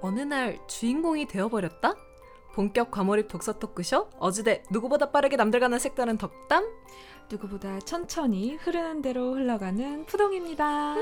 어느 0.00 0.20
날 0.20 0.58
주인공이 0.66 1.26
되어버렸다? 1.28 1.94
본격 2.52 2.90
과몰입 2.90 3.26
독서 3.28 3.58
토크쇼 3.58 4.10
어주대 4.18 4.62
누구보다 4.70 5.10
빠르게 5.10 5.36
남들과는 5.36 5.78
색다른 5.78 6.18
덕담 6.18 6.68
누구보다 7.30 7.78
천천히 7.80 8.56
흐르는 8.56 9.02
대로 9.02 9.34
흘러가는 9.34 10.04
푸동입니다. 10.06 10.96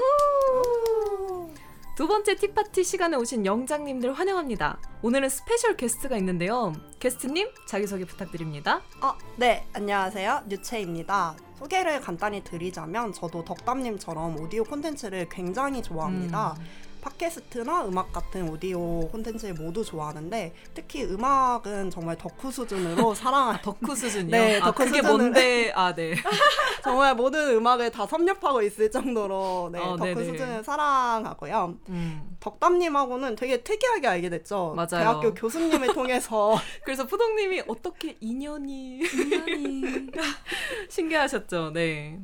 두 1.94 2.08
번째 2.08 2.36
tea 2.36 2.54
party 2.54 2.84
시간에 2.84 3.16
오신 3.16 3.44
영장님들 3.44 4.12
환영합니다. 4.14 4.80
오늘은 5.02 5.28
스페셜 5.28 5.76
게스트가 5.76 6.16
있는데요. 6.18 6.72
게스트님 7.00 7.48
자기소개 7.66 8.06
부탁드립니다. 8.06 8.80
어, 9.02 9.12
네, 9.36 9.66
안녕하세요. 9.74 10.44
유채입니다. 10.50 11.36
소개를 11.62 12.00
간단히 12.00 12.42
드리자면 12.42 13.12
저도 13.12 13.44
덕담님처럼 13.44 14.36
오디오 14.40 14.64
콘텐츠를 14.64 15.28
굉장히 15.28 15.80
좋아합니다. 15.80 16.56
음. 16.58 16.64
팟캐스트나 17.02 17.86
음악 17.86 18.12
같은 18.12 18.48
오디오 18.48 19.00
콘텐츠를 19.08 19.54
모두 19.54 19.84
좋아하는데 19.84 20.54
특히 20.72 21.02
음악은 21.04 21.90
정말 21.90 22.16
덕후 22.16 22.50
수준으로 22.50 23.12
사랑할 23.14 23.60
덕후 23.60 23.94
수준이요? 23.94 24.30
네, 24.30 24.60
아, 24.60 24.66
덕후 24.72 24.84
그게 24.86 25.00
수준은- 25.00 25.06
뭔데? 25.06 25.72
아, 25.74 25.92
네. 25.94 26.14
정말 26.84 27.14
모든 27.14 27.56
음악을 27.56 27.90
다 27.90 28.06
섭렵하고 28.06 28.62
있을 28.62 28.90
정도로 28.90 29.70
네, 29.72 29.80
어, 29.80 29.96
덕후 29.96 30.14
네네. 30.14 30.24
수준을 30.24 30.64
사랑하고요. 30.64 31.74
음. 31.88 32.36
덕담님하고는 32.40 33.34
되게 33.36 33.62
특이하게 33.62 34.06
알게 34.06 34.28
됐죠. 34.30 34.74
맞아요. 34.76 34.88
대학교 34.90 35.34
교수님을 35.34 35.92
통해서 35.94 36.54
그래서 36.84 37.06
푸동님이 37.06 37.62
어떻게 37.66 38.16
인연이 38.20 39.00
인연이 39.00 39.82
신기하셨죠? 40.88 41.72
네. 41.72 42.18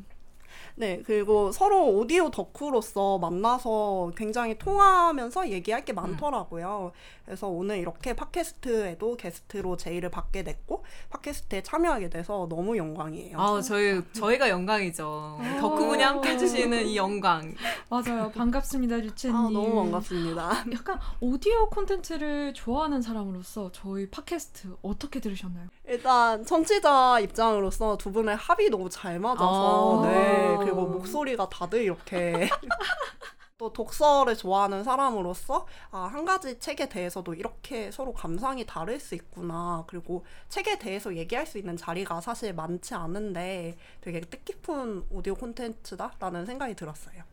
네, 0.79 1.03
그리고 1.05 1.51
서로 1.51 1.89
오디오 1.89 2.31
덕후로서 2.31 3.19
만나서 3.19 4.12
굉장히 4.17 4.57
통하면서 4.57 5.51
얘기할 5.51 5.85
게 5.85 5.93
많더라고요. 5.93 6.93
그래서 7.29 7.47
오늘 7.47 7.77
이렇게 7.77 8.17
팟캐스트에도 8.17 9.19
게스트로 9.19 9.77
제의를 9.77 10.11
받게 10.11 10.45
됐고, 10.45 10.83
팟캐스트에 11.11 11.62
참여하게 11.62 12.09
돼서 12.09 12.47
너무 12.48 12.79
영광이에요. 12.79 13.39
아, 13.39 13.61
저희 13.61 14.01
저희가 14.15 14.48
영광이죠. 14.48 15.39
덕후 15.61 15.89
분양 15.89 16.25
해주시는 16.25 16.87
이 16.87 16.97
영광. 16.97 17.55
맞아요. 17.91 18.33
반갑습니다, 18.35 19.01
유채님. 19.01 19.37
아, 19.37 19.43
너무 19.43 19.75
반갑습니다. 19.75 20.65
약간 20.73 20.98
오디오 21.20 21.69
콘텐츠를 21.69 22.55
좋아하는 22.55 23.03
사람으로서 23.03 23.73
저희 23.73 24.09
팟캐스트 24.09 24.77
어떻게 24.81 25.20
들으셨나요? 25.20 25.69
일단 25.87 26.47
청취자 26.47 27.20
입장으로서 27.20 27.98
두 27.98 28.11
분의 28.11 28.37
합이 28.37 28.70
너무 28.70 28.89
잘 28.89 29.20
맞아서, 29.20 30.03
아. 30.03 30.09
네, 30.09 30.57
그리고 30.61 30.87
목소리가 30.87 31.51
다들 31.51 31.83
이렇게. 31.83 32.48
또 33.59 33.73
독서를 33.73 34.37
좋아하는 34.37 34.84
사람으로서 34.84 35.67
아, 35.91 36.03
한 36.12 36.25
가지 36.25 36.61
책에 36.61 36.89
대해서도 36.89 37.34
이렇게 37.34 37.91
서로 37.91 38.14
감상이 38.14 38.64
다를 38.64 39.01
수 39.01 39.17
있구나. 39.17 39.83
그리고 39.89 40.25
책에 40.48 40.78
대해서 40.78 41.17
얘기할 41.17 41.45
수 41.45 41.59
있는 41.59 41.77
자리가 41.77 42.20
사실 42.20 42.55
많지 42.55 42.95
않은데 42.95 43.77
되게 44.01 44.20
뜻깊은 44.20 45.06
오디오 45.11 45.34
콘텐츠다라는 45.34 46.47
생각이 46.47 46.75
들었어요. 46.77 47.25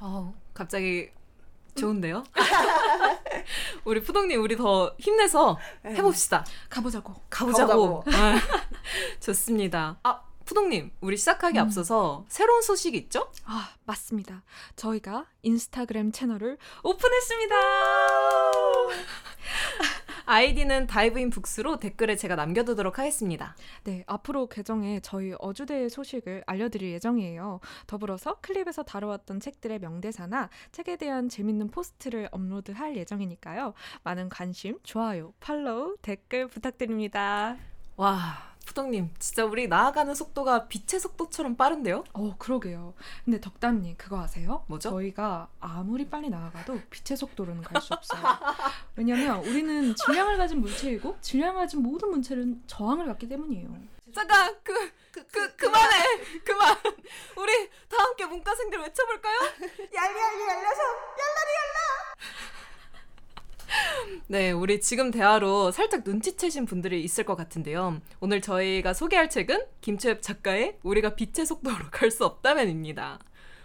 아우, 0.00 0.32
갑자기 0.52 1.10
좋은데요? 1.76 2.24
우리 3.84 4.02
푸동님, 4.02 4.42
우리 4.42 4.56
더 4.56 4.92
힘내서 4.98 5.56
해봅시다. 5.84 6.44
가보자고. 6.68 7.14
가보자고. 7.30 8.02
아, 8.08 8.34
좋습니다. 9.20 9.98
아, 10.02 10.20
푸동님, 10.50 10.90
우리 11.00 11.16
시작하기 11.16 11.58
음. 11.58 11.62
앞서서 11.62 12.24
새로운 12.26 12.60
소식이 12.60 12.98
있죠? 12.98 13.30
아, 13.44 13.70
맞습니다. 13.84 14.42
저희가 14.74 15.26
인스타그램 15.42 16.10
채널을 16.10 16.58
오픈했습니다. 16.82 17.54
아이디는 20.26 20.88
dive 20.88 21.16
in 21.16 21.30
books로 21.30 21.78
댓글에 21.78 22.16
제가 22.16 22.34
남겨두도록 22.34 22.98
하겠습니다. 22.98 23.54
네, 23.84 24.02
앞으로 24.08 24.48
계정에 24.48 24.98
저희 25.04 25.34
어주대의 25.38 25.88
소식을 25.88 26.42
알려드릴 26.46 26.90
예정이에요. 26.94 27.60
더불어서 27.86 28.38
클립에서 28.40 28.82
다뤄왔던 28.82 29.38
책들의 29.38 29.78
명대사나 29.78 30.50
책에 30.72 30.96
대한 30.96 31.28
재밌는 31.28 31.70
포스트를 31.70 32.28
업로드할 32.32 32.96
예정이니까요. 32.96 33.74
많은 34.02 34.28
관심, 34.28 34.80
좋아요, 34.82 35.32
팔로우, 35.38 35.98
댓글 36.02 36.48
부탁드립니다. 36.48 37.56
와, 37.96 38.49
푸동님, 38.74 39.10
진짜 39.18 39.44
우리 39.44 39.66
나아가는 39.66 40.14
속도가 40.14 40.68
빛의 40.68 41.00
속도처럼 41.00 41.56
빠른데요? 41.56 42.04
어, 42.12 42.36
그러게요. 42.38 42.94
근데 43.24 43.40
덕담님 43.40 43.96
그거 43.98 44.20
아세요? 44.20 44.64
뭐죠? 44.68 44.90
저희가 44.90 45.48
아무리 45.58 46.08
빨리 46.08 46.30
나아가도 46.30 46.80
빛의 46.88 47.16
속도로는 47.16 47.62
갈 47.64 47.80
수 47.80 47.92
없어요. 47.94 48.22
왜냐면 48.94 49.40
우리는 49.40 49.92
질량을 49.96 50.36
가진 50.36 50.60
물체이고 50.60 51.18
질량을 51.20 51.62
가진 51.62 51.82
모든 51.82 52.10
물체는 52.10 52.62
저항을 52.68 53.06
갖기 53.06 53.28
때문이에요. 53.28 53.74
잠깐, 54.14 54.56
그, 54.62 54.72
그, 55.10 55.26
그, 55.26 55.56
그만해! 55.56 56.04
그만! 56.44 56.76
우리 57.38 57.68
다 57.88 57.96
함께 57.98 58.24
문과생들 58.24 58.78
외쳐볼까요? 58.78 59.38
얄리얄리 59.92 60.48
얄려서 60.48 60.82
네, 64.26 64.50
우리 64.52 64.80
지금 64.80 65.10
대화로 65.10 65.70
살짝 65.70 66.02
눈치채신 66.04 66.66
분들이 66.66 67.02
있을 67.02 67.24
것 67.24 67.36
같은데요. 67.36 68.00
오늘 68.20 68.40
저희가 68.40 68.94
소개할 68.94 69.30
책은 69.30 69.64
김채엽 69.80 70.22
작가의 70.22 70.78
우리가 70.82 71.14
빛의 71.14 71.46
속도로 71.46 71.76
갈 71.90 72.10
수 72.10 72.24
없다면입니다. 72.24 73.18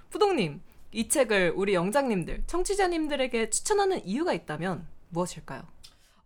푸동님, 0.10 0.62
이 0.92 1.10
책을 1.10 1.54
우리 1.56 1.74
영장님들, 1.74 2.44
청취자님들에게 2.48 3.50
추천하는 3.50 4.06
이유가 4.06 4.34
있다면 4.34 4.88
무엇일까요? 5.10 5.64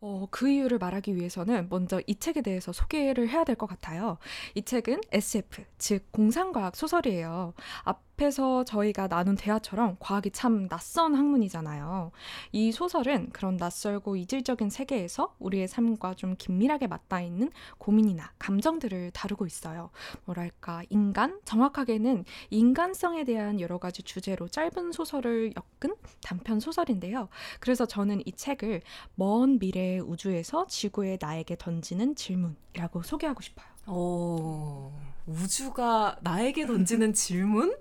어, 0.01 0.27
그 0.31 0.47
이유를 0.49 0.77
말하기 0.77 1.15
위해서는 1.17 1.67
먼저 1.69 2.01
이 2.07 2.15
책에 2.15 2.41
대해서 2.41 2.71
소개를 2.71 3.27
해야 3.27 3.43
될 3.43 3.55
것 3.57 3.67
같아요. 3.67 4.17
이 4.55 4.61
책은 4.61 5.01
SF, 5.11 5.63
즉 5.77 6.09
공상과학 6.13 6.77
소설이에요. 6.77 7.53
앞에서 7.83 8.63
저희가 8.63 9.09
나눈 9.09 9.35
대화처럼 9.35 9.97
과학이 9.99 10.31
참 10.31 10.69
낯선 10.69 11.15
학문이잖아요. 11.15 12.11
이 12.53 12.71
소설은 12.71 13.31
그런 13.31 13.57
낯설고 13.57 14.15
이질적인 14.15 14.69
세계에서 14.69 15.35
우리의 15.39 15.67
삶과 15.67 16.13
좀 16.13 16.35
긴밀하게 16.37 16.87
맞닿아 16.87 17.21
있는 17.21 17.51
고민이나 17.77 18.31
감정들을 18.39 19.11
다루고 19.11 19.45
있어요. 19.45 19.89
뭐랄까, 20.23 20.83
인간? 20.89 21.41
정확하게는 21.43 22.23
인간성에 22.51 23.25
대한 23.25 23.59
여러 23.59 23.77
가지 23.79 24.03
주제로 24.03 24.47
짧은 24.47 24.93
소설을 24.93 25.53
엮은 25.81 25.95
단편 26.21 26.61
소설인데요. 26.61 27.27
그래서 27.59 27.85
저는 27.85 28.21
이 28.25 28.31
책을 28.31 28.81
먼 29.15 29.59
미래 29.59 29.88
의 29.89 30.01
우주에서 30.01 30.67
지구에 30.67 31.17
나에게 31.19 31.55
던지는 31.57 32.15
질문이라고 32.15 33.01
소개하고 33.03 33.41
싶어요. 33.41 33.67
오, 33.87 34.91
우주가 35.25 36.17
나에게 36.21 36.65
던지는 36.65 37.13
질문? 37.13 37.75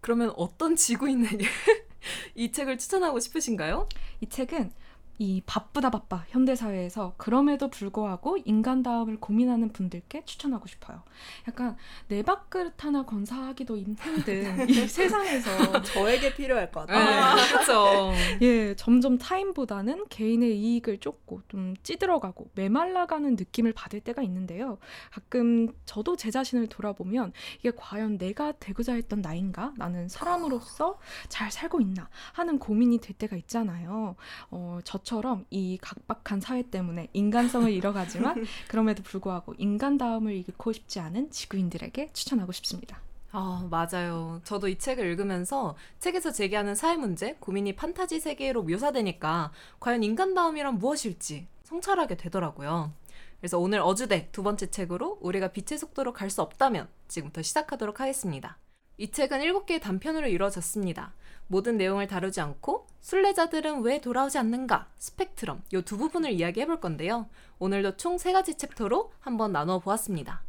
그러면 0.00 0.32
어떤 0.36 0.76
지구인에게 0.76 1.46
이 2.34 2.52
책을 2.52 2.78
추천하고 2.78 3.18
싶으신가요? 3.20 3.88
이 4.20 4.28
책은 4.28 4.70
이 5.18 5.42
바쁘다 5.46 5.90
바빠 5.90 6.24
현대사회에서 6.28 7.14
그럼에도 7.16 7.68
불구하고 7.68 8.36
인간다움을 8.44 9.18
고민하는 9.18 9.72
분들께 9.72 10.24
추천하고 10.24 10.66
싶어요. 10.66 11.02
약간 11.48 11.76
내 12.08 12.22
밥그릇 12.22 12.84
하나 12.84 13.04
건사하기도 13.04 13.78
힘든 13.78 14.68
이 14.68 14.74
세상에서 14.86 15.82
저에게 15.82 16.34
필요할 16.34 16.70
것 16.70 16.86
같아요. 16.86 17.36
네, 17.36 17.48
그렇죠. 17.48 18.12
예, 18.42 18.74
점점 18.76 19.18
타인보다는 19.18 20.06
개인의 20.08 20.58
이익을 20.58 20.98
쫓고 20.98 21.42
좀 21.48 21.74
찌들어가고 21.82 22.50
메말라가는 22.54 23.36
느낌을 23.36 23.72
받을 23.72 24.00
때가 24.00 24.22
있는데요. 24.22 24.78
가끔 25.10 25.68
저도 25.86 26.16
제 26.16 26.30
자신을 26.30 26.66
돌아보면 26.68 27.32
이게 27.58 27.72
과연 27.74 28.18
내가 28.18 28.52
되고자 28.52 28.94
했던 28.94 29.20
나인가? 29.22 29.72
나는 29.76 30.08
사람으로서 30.08 30.98
잘 31.28 31.50
살고 31.50 31.80
있나? 31.80 32.08
하는 32.32 32.58
고민이 32.58 32.98
될 32.98 33.16
때가 33.16 33.36
있잖아요. 33.36 34.16
어, 34.50 34.78
저 34.84 34.98
처럼 35.06 35.46
이 35.50 35.78
각박한 35.80 36.40
사회 36.40 36.68
때문에 36.68 37.06
인간성을 37.12 37.70
잃어가지만 37.72 38.44
그럼에도 38.66 39.04
불구하고 39.04 39.54
인간다움을 39.56 40.32
잃고 40.32 40.72
싶지 40.72 40.98
않은 40.98 41.30
지구인들에게 41.30 42.10
추천하고 42.12 42.50
싶습니다. 42.50 43.00
아, 43.30 43.68
맞아요. 43.70 44.40
저도 44.42 44.66
이 44.66 44.76
책을 44.78 45.06
읽으면서 45.06 45.76
책에서 46.00 46.32
제기하는 46.32 46.74
사회 46.74 46.96
문제, 46.96 47.36
고민이 47.38 47.76
판타지 47.76 48.18
세계로 48.18 48.64
묘사되니까 48.64 49.52
과연 49.78 50.02
인간다움이란 50.02 50.78
무엇일지 50.78 51.46
성찰하게 51.62 52.16
되더라고요. 52.16 52.92
그래서 53.38 53.60
오늘 53.60 53.78
어주대 53.80 54.30
두 54.32 54.42
번째 54.42 54.70
책으로 54.70 55.18
우리가 55.20 55.48
빛의 55.48 55.78
속도로 55.78 56.12
갈 56.14 56.30
수 56.30 56.42
없다면 56.42 56.88
지금부터 57.06 57.42
시작하도록 57.42 58.00
하겠습니다. 58.00 58.58
이 58.98 59.12
책은 59.12 59.38
7개의 59.38 59.80
단편으로 59.80 60.26
이루어졌습니다. 60.26 61.12
모든 61.48 61.76
내용을 61.76 62.06
다루지 62.06 62.40
않고 62.40 62.86
순례자들은 63.00 63.82
왜 63.82 64.00
돌아오지 64.00 64.38
않는가, 64.38 64.88
스펙트럼 64.98 65.62
이두 65.72 65.96
부분을 65.96 66.32
이야기해 66.32 66.66
볼 66.66 66.80
건데요. 66.80 67.28
오늘도 67.58 67.96
총 67.96 68.18
세 68.18 68.32
가지 68.32 68.56
챕터로 68.56 69.12
한번 69.20 69.52
나눠 69.52 69.78
보았습니다. 69.78 70.42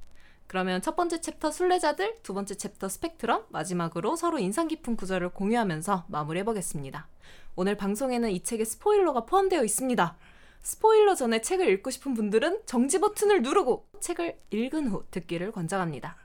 그러면 0.48 0.82
첫 0.82 0.96
번째 0.96 1.20
챕터 1.22 1.52
순례자들, 1.52 2.16
두 2.24 2.34
번째 2.34 2.56
챕터 2.56 2.88
스펙트럼, 2.88 3.46
마지막으로 3.50 4.16
서로 4.16 4.40
인상 4.40 4.68
깊은 4.68 4.96
구절을 4.96 5.30
공유하면서 5.30 6.06
마무리해 6.08 6.46
보겠습니다. 6.46 7.08
오늘 7.56 7.76
방송에는 7.76 8.32
이 8.32 8.42
책의 8.44 8.66
스포일러가 8.66 9.26
포함되어 9.26 9.64
있습니다. 9.64 10.16
스포일러 10.64 11.16
전에 11.16 11.42
책을 11.42 11.68
읽고 11.70 11.92
싶은 11.92 12.14
분들은 12.14 12.62
정지 12.66 13.00
버튼을 13.00 13.42
누르고 13.42 13.88
책을 14.00 14.40
읽은 14.52 14.88
후 14.88 15.06
듣기를 15.12 15.52
권장합니다. 15.52 16.16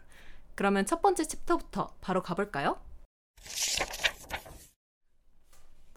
그러면 0.54 0.86
첫 0.86 1.02
번째 1.02 1.24
챕터부터 1.24 1.94
바로 2.00 2.22
가볼까요? 2.22 2.78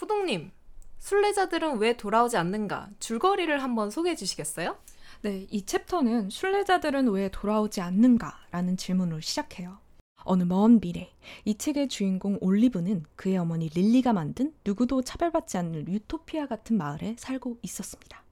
푸동님, 0.05 0.51
순례자들은 0.99 1.79
왜 1.79 1.97
돌아오지 1.97 2.37
않는가? 2.37 2.89
줄거리를 2.99 3.63
한번 3.63 3.89
소개해 3.89 4.15
주시겠어요? 4.15 4.77
네, 5.23 5.47
이 5.49 5.65
챕터는 5.65 6.29
순례자들은 6.29 7.07
왜 7.09 7.29
돌아오지 7.29 7.81
않는가라는 7.81 8.77
질문으로 8.77 9.19
시작해요. 9.19 9.79
어느 10.17 10.43
먼 10.43 10.79
미래, 10.79 11.11
이 11.43 11.57
책의 11.57 11.87
주인공 11.87 12.37
올리브는 12.39 13.05
그의 13.15 13.39
어머니 13.39 13.67
릴리가 13.69 14.13
만든 14.13 14.53
누구도 14.63 15.01
차별받지 15.01 15.57
않는 15.57 15.87
유토피아 15.87 16.45
같은 16.45 16.77
마을에 16.77 17.15
살고 17.17 17.57
있었습니다. 17.63 18.23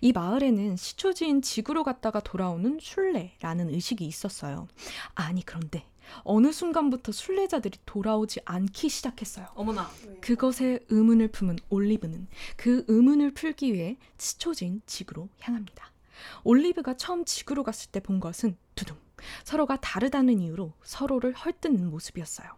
이 0.00 0.10
마을에는 0.10 0.76
시초지인 0.76 1.42
지구로 1.42 1.84
갔다가 1.84 2.18
돌아오는 2.18 2.78
순례라는 2.80 3.68
의식이 3.68 4.04
있었어요. 4.04 4.66
아니, 5.14 5.46
그런데 5.46 5.84
어느 6.22 6.52
순간부터 6.52 7.12
순례자들이 7.12 7.78
돌아오지 7.86 8.40
않기 8.44 8.88
시작했어요. 8.88 9.46
어머나. 9.54 9.90
그것에 10.20 10.80
의문을 10.88 11.28
품은 11.28 11.58
올리브는 11.68 12.26
그 12.56 12.84
의문을 12.88 13.32
풀기 13.32 13.72
위해 13.72 13.96
시초지인 14.18 14.82
지구로 14.86 15.28
향합니다. 15.40 15.90
올리브가 16.44 16.96
처음 16.96 17.24
지구로 17.24 17.62
갔을 17.62 17.90
때 17.90 18.00
본 18.00 18.20
것은 18.20 18.56
두둥 18.74 18.96
서로가 19.44 19.76
다르다는 19.80 20.40
이유로 20.40 20.72
서로를 20.82 21.32
헐뜯는 21.32 21.90
모습이었어요. 21.90 22.48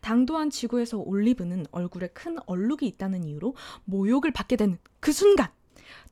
당도한 0.00 0.50
지구에서 0.50 0.98
올리브는 0.98 1.66
얼굴에 1.70 2.08
큰 2.08 2.38
얼룩이 2.46 2.86
있다는 2.88 3.24
이유로 3.24 3.54
모욕을 3.84 4.32
받게 4.32 4.56
되는 4.56 4.78
그 5.00 5.12
순간 5.12 5.50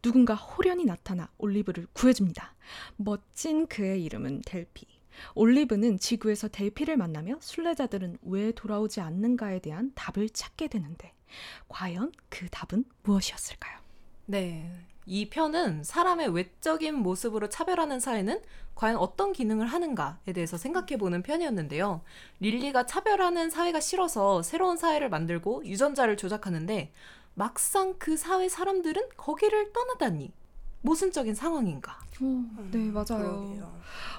누군가 0.02 0.34
호련히 0.34 0.84
나타나 0.84 1.28
올리브를 1.38 1.86
구해줍니다. 1.92 2.54
멋진 2.96 3.66
그의 3.66 4.02
이름은 4.04 4.42
델피. 4.44 4.86
올리브는 5.34 5.98
지구에서 5.98 6.48
델피를 6.48 6.96
만나며 6.96 7.36
순례자들은 7.40 8.18
왜 8.22 8.52
돌아오지 8.52 9.00
않는가에 9.00 9.60
대한 9.60 9.92
답을 9.94 10.30
찾게 10.30 10.68
되는데 10.68 11.12
과연 11.68 12.12
그 12.28 12.48
답은 12.50 12.84
무엇이었을까요? 13.02 13.78
네. 14.26 14.70
이 15.04 15.28
편은 15.28 15.82
사람의 15.82 16.28
외적인 16.28 16.94
모습으로 16.94 17.48
차별하는 17.48 17.98
사회는 17.98 18.40
과연 18.74 18.96
어떤 18.96 19.32
기능을 19.32 19.66
하는가에 19.66 20.32
대해서 20.32 20.56
생각해 20.56 20.96
보는 20.96 21.22
편이었는데요. 21.22 22.02
릴리가 22.40 22.86
차별하는 22.86 23.50
사회가 23.50 23.80
싫어서 23.80 24.42
새로운 24.42 24.76
사회를 24.76 25.10
만들고 25.10 25.66
유전자를 25.66 26.16
조작하는데 26.16 26.92
막상 27.34 27.94
그 27.98 28.16
사회 28.16 28.48
사람들은 28.48 29.02
거기를 29.16 29.72
떠나다니 29.72 30.32
모순적인 30.82 31.34
상황인가? 31.34 31.98
오, 32.20 32.44
네, 32.70 32.90
맞아요. 32.90 33.04
그러게요. 33.06 33.72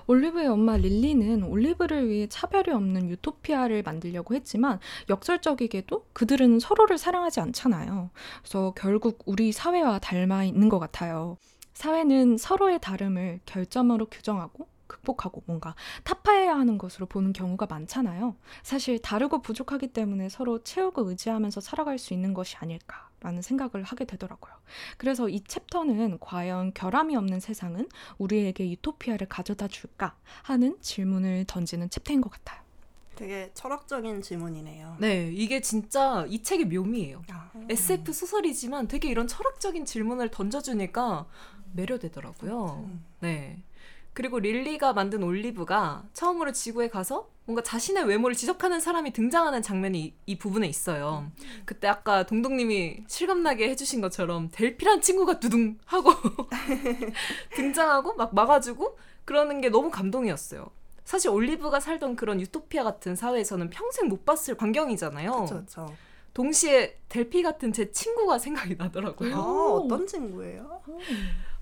올리브의 0.08 0.48
엄마 0.48 0.76
릴리는 0.76 1.44
올리브를 1.44 2.10
위해 2.10 2.28
차별이 2.28 2.72
없는 2.72 3.10
유토피아를 3.10 3.84
만들려고 3.84 4.36
했지만 4.36 4.80
역설적이게도 5.10 6.08
그들은 6.14 6.60
서로를 6.60 6.98
사랑하지 6.98 7.40
않잖아요. 7.42 8.10
그래서 8.42 8.74
결국 8.76 9.20
우리 9.26 9.52
사회와 9.52 10.00
닮아 10.00 10.44
있는 10.44 10.70
것 10.70 10.80
같아요. 10.80 11.38
사회는 11.74 12.38
서로의 12.38 12.80
다름을 12.80 13.40
결점으로 13.46 14.06
규정하고 14.08 14.68
극복하고 14.94 15.44
뭔가 15.46 15.76
타파해야 16.04 16.56
하는 16.56 16.78
것으로 16.78 17.06
보는 17.08 17.34
경우가 17.34 17.66
많잖아요. 17.66 18.36
사실 18.62 19.00
다르고 19.00 19.42
부족하기 19.42 19.88
때문에 19.88 20.30
서로 20.30 20.64
채우고 20.64 21.10
의지하면서 21.10 21.62
살아갈 21.62 21.98
수 21.98 22.14
있는 22.14 22.34
것이 22.34 22.58
아닐까 22.58 23.10
라는 23.20 23.42
생각을 23.42 23.84
하게 23.84 24.06
되더라고요. 24.06 24.54
그래서 24.98 25.30
이 25.30 25.42
챕터는 25.42 26.20
과연 26.20 26.74
결함이 26.74 27.16
없는 27.16 27.40
세상은 27.40 27.88
우리에게 28.18 28.70
유토피아를 28.72 29.28
가져다 29.28 29.68
줄까 29.68 30.16
하는 30.44 30.78
질문을 30.82 31.46
던지는 31.48 31.90
챕터인 31.90 32.22
것 32.22 32.30
같아요. 32.30 32.62
되게 33.16 33.52
철학적인 33.54 34.22
질문이네요. 34.22 34.98
네, 35.00 35.32
이게 35.32 35.62
진짜 35.62 36.26
이 36.28 36.42
책의 36.42 36.66
묘미예요. 36.66 37.22
아, 37.30 37.52
SF 37.70 38.12
소설이지만 38.12 38.88
되게 38.88 39.08
이런 39.08 39.28
철학적인 39.28 39.86
질문을 39.86 40.32
던져주니까 40.32 41.28
매료되더라고요. 41.74 42.86
음. 42.86 43.06
네. 43.20 43.43
그리고 44.14 44.40
릴리가 44.40 44.94
만든 44.94 45.24
올리브가 45.24 46.04
처음으로 46.14 46.52
지구에 46.52 46.88
가서 46.88 47.30
뭔가 47.46 47.62
자신의 47.62 48.06
외모를 48.06 48.36
지적하는 48.36 48.80
사람이 48.80 49.12
등장하는 49.12 49.62
장면이 49.62 50.00
이, 50.00 50.14
이 50.26 50.38
부분에 50.38 50.68
있어요. 50.68 51.30
그때 51.66 51.88
아까 51.88 52.26
동동님이 52.26 53.04
실감나게 53.08 53.70
해주신 53.70 54.02
것처럼 54.02 54.50
델피란 54.52 55.02
친구가 55.02 55.40
두둥 55.40 55.78
하고 55.86 56.12
등장하고 57.56 58.14
막 58.14 58.34
막아주고 58.34 58.98
그러는 59.26 59.62
게 59.62 59.70
너무 59.70 59.90
감동이었어요. 59.90 60.70
사실 61.04 61.30
올리브가 61.32 61.80
살던 61.82 62.16
그런 62.16 62.40
유토피아 62.40 62.84
같은 62.84 63.16
사회에서는 63.16 63.70
평생 63.72 64.08
못 64.08 64.26
봤을 64.26 64.56
광경이잖아요. 64.56 65.46
그렇죠. 65.46 65.94
동시에 66.34 66.98
델피 67.10 67.44
같은 67.44 67.74
제 67.74 67.92
친구가 67.92 68.40
생각이 68.40 68.76
아, 68.80 68.86
나더라고요. 68.86 69.36
어떤 69.36 70.08
친구예요? 70.08 70.82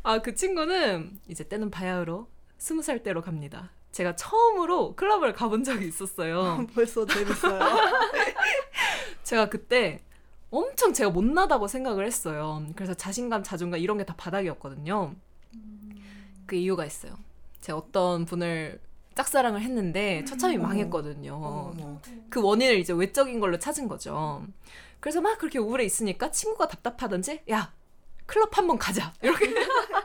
아, 0.03 0.21
그 0.21 0.33
친구는 0.36 1.19
이제 1.27 1.44
때는 1.44 1.69
바야흐로 1.71 2.27
스무 2.62 2.84
살 2.84 3.02
때로 3.02 3.24
갑니다. 3.24 3.72
제가 3.92 4.16
처음으로 4.16 4.96
클럽을 4.96 5.34
가본 5.34 5.63
적이 5.63 5.88
있었어요. 5.88 6.68
벌써 6.75 7.08
재밌어요. 7.08 7.60
제가 9.24 9.50
그때 9.50 10.00
엄청 10.52 10.94
제가 10.94 11.10
못나다고 11.10 11.68
생각을 11.68 12.06
했어요. 12.06 12.63
그래서 12.75 12.94
자신감, 12.94 13.42
자존감 13.42 13.80
이런 13.80 13.98
게 13.98 14.04
다 14.04 14.13
바닥이었거든요. 14.16 15.16
그 16.46 16.56
이유가 16.56 16.86
있어요. 16.86 17.18
제가 17.62 17.80
어떤 17.80 18.25
분을 18.25 18.80
짝사랑을 19.16 19.62
했는데 19.62 20.24
처참히. 20.25 20.60
망했거든요. 20.60 21.74
그 22.30 22.44
원인을 22.44 22.78
이제 22.78 22.94
외적인 22.94 23.40
걸로 23.40 23.58
찾은 23.58 23.88
거죠. 23.88 24.46
그래서 25.00 25.19
막 25.19 25.40
그렇게 25.40 25.58
우울해 25.58 25.84
있으니까 25.84 26.30
친구가 26.30 26.68
답답하던지 26.68 27.42
야 27.50 27.74
클럽 28.28 28.56
한번 28.56 28.78
가자 28.78 29.13
이렇게 29.24 29.52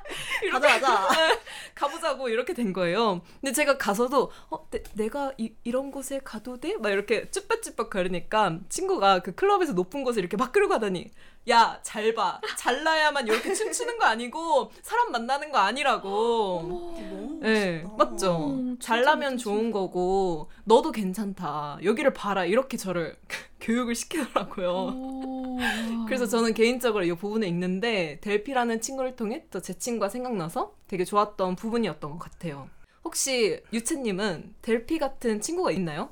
가자 0.50 0.80
가자. 0.80 1.08
가보자고 1.74 2.28
이렇게 2.28 2.54
된 2.54 2.72
거예요. 2.72 3.20
근데 3.40 3.52
제가 3.52 3.78
가서도 3.78 4.30
어 4.50 4.69
내, 4.94 5.08
가 5.08 5.32
이, 5.38 5.52
이런 5.64 5.90
곳에 5.90 6.20
가도 6.22 6.58
돼? 6.58 6.76
막 6.76 6.90
이렇게 6.90 7.31
쭈뼛쭈뼛 7.31 7.90
거리니까 7.90 8.58
친구가 8.69 9.20
그 9.20 9.34
클럽에서 9.34 9.72
높은 9.72 10.05
곳에 10.05 10.20
이렇게 10.20 10.36
막 10.36 10.52
끌고 10.52 10.69
가더니 10.69 11.10
야 11.48 11.79
잘 11.82 12.12
봐. 12.15 12.41
잘나야만 12.58 13.26
이렇게 13.29 13.55
춤추는 13.55 13.98
거 13.98 14.05
아니고 14.06 14.72
사람 14.82 15.12
만나는 15.12 15.53
거 15.53 15.58
아니라고. 15.58 16.08
너무 16.62 17.38
네. 17.41 17.84
맞죠. 17.96 18.48
음, 18.50 18.79
잘나면 18.81 19.32
멋진 19.34 19.38
좋은 19.38 19.70
거고 19.70 20.50
너도 20.65 20.91
괜찮다. 20.91 21.79
여기를 21.84 22.12
봐라. 22.15 22.44
이렇게 22.44 22.76
저를 22.76 23.17
교육을 23.60 23.94
시키더라고요. 23.94 24.94
그래서 26.06 26.26
저는 26.26 26.53
개인적으로 26.55 27.05
이 27.05 27.12
부분을 27.15 27.46
읽는데 27.48 28.19
델피라는 28.20 28.81
친구를 28.81 29.15
통해 29.17 29.44
또 29.50 29.60
제 29.60 29.72
친구가 29.79 30.08
생각나서 30.08 30.74
되게 30.88 31.05
좋았던 31.05 31.56
부분이었던 31.56 32.10
것 32.12 32.19
같아요. 32.19 32.69
혹시 33.05 33.60
유채님은 33.72 34.55
델피 34.62 34.98
같은 34.98 35.41
친구가 35.41 35.70
있나요? 35.70 36.10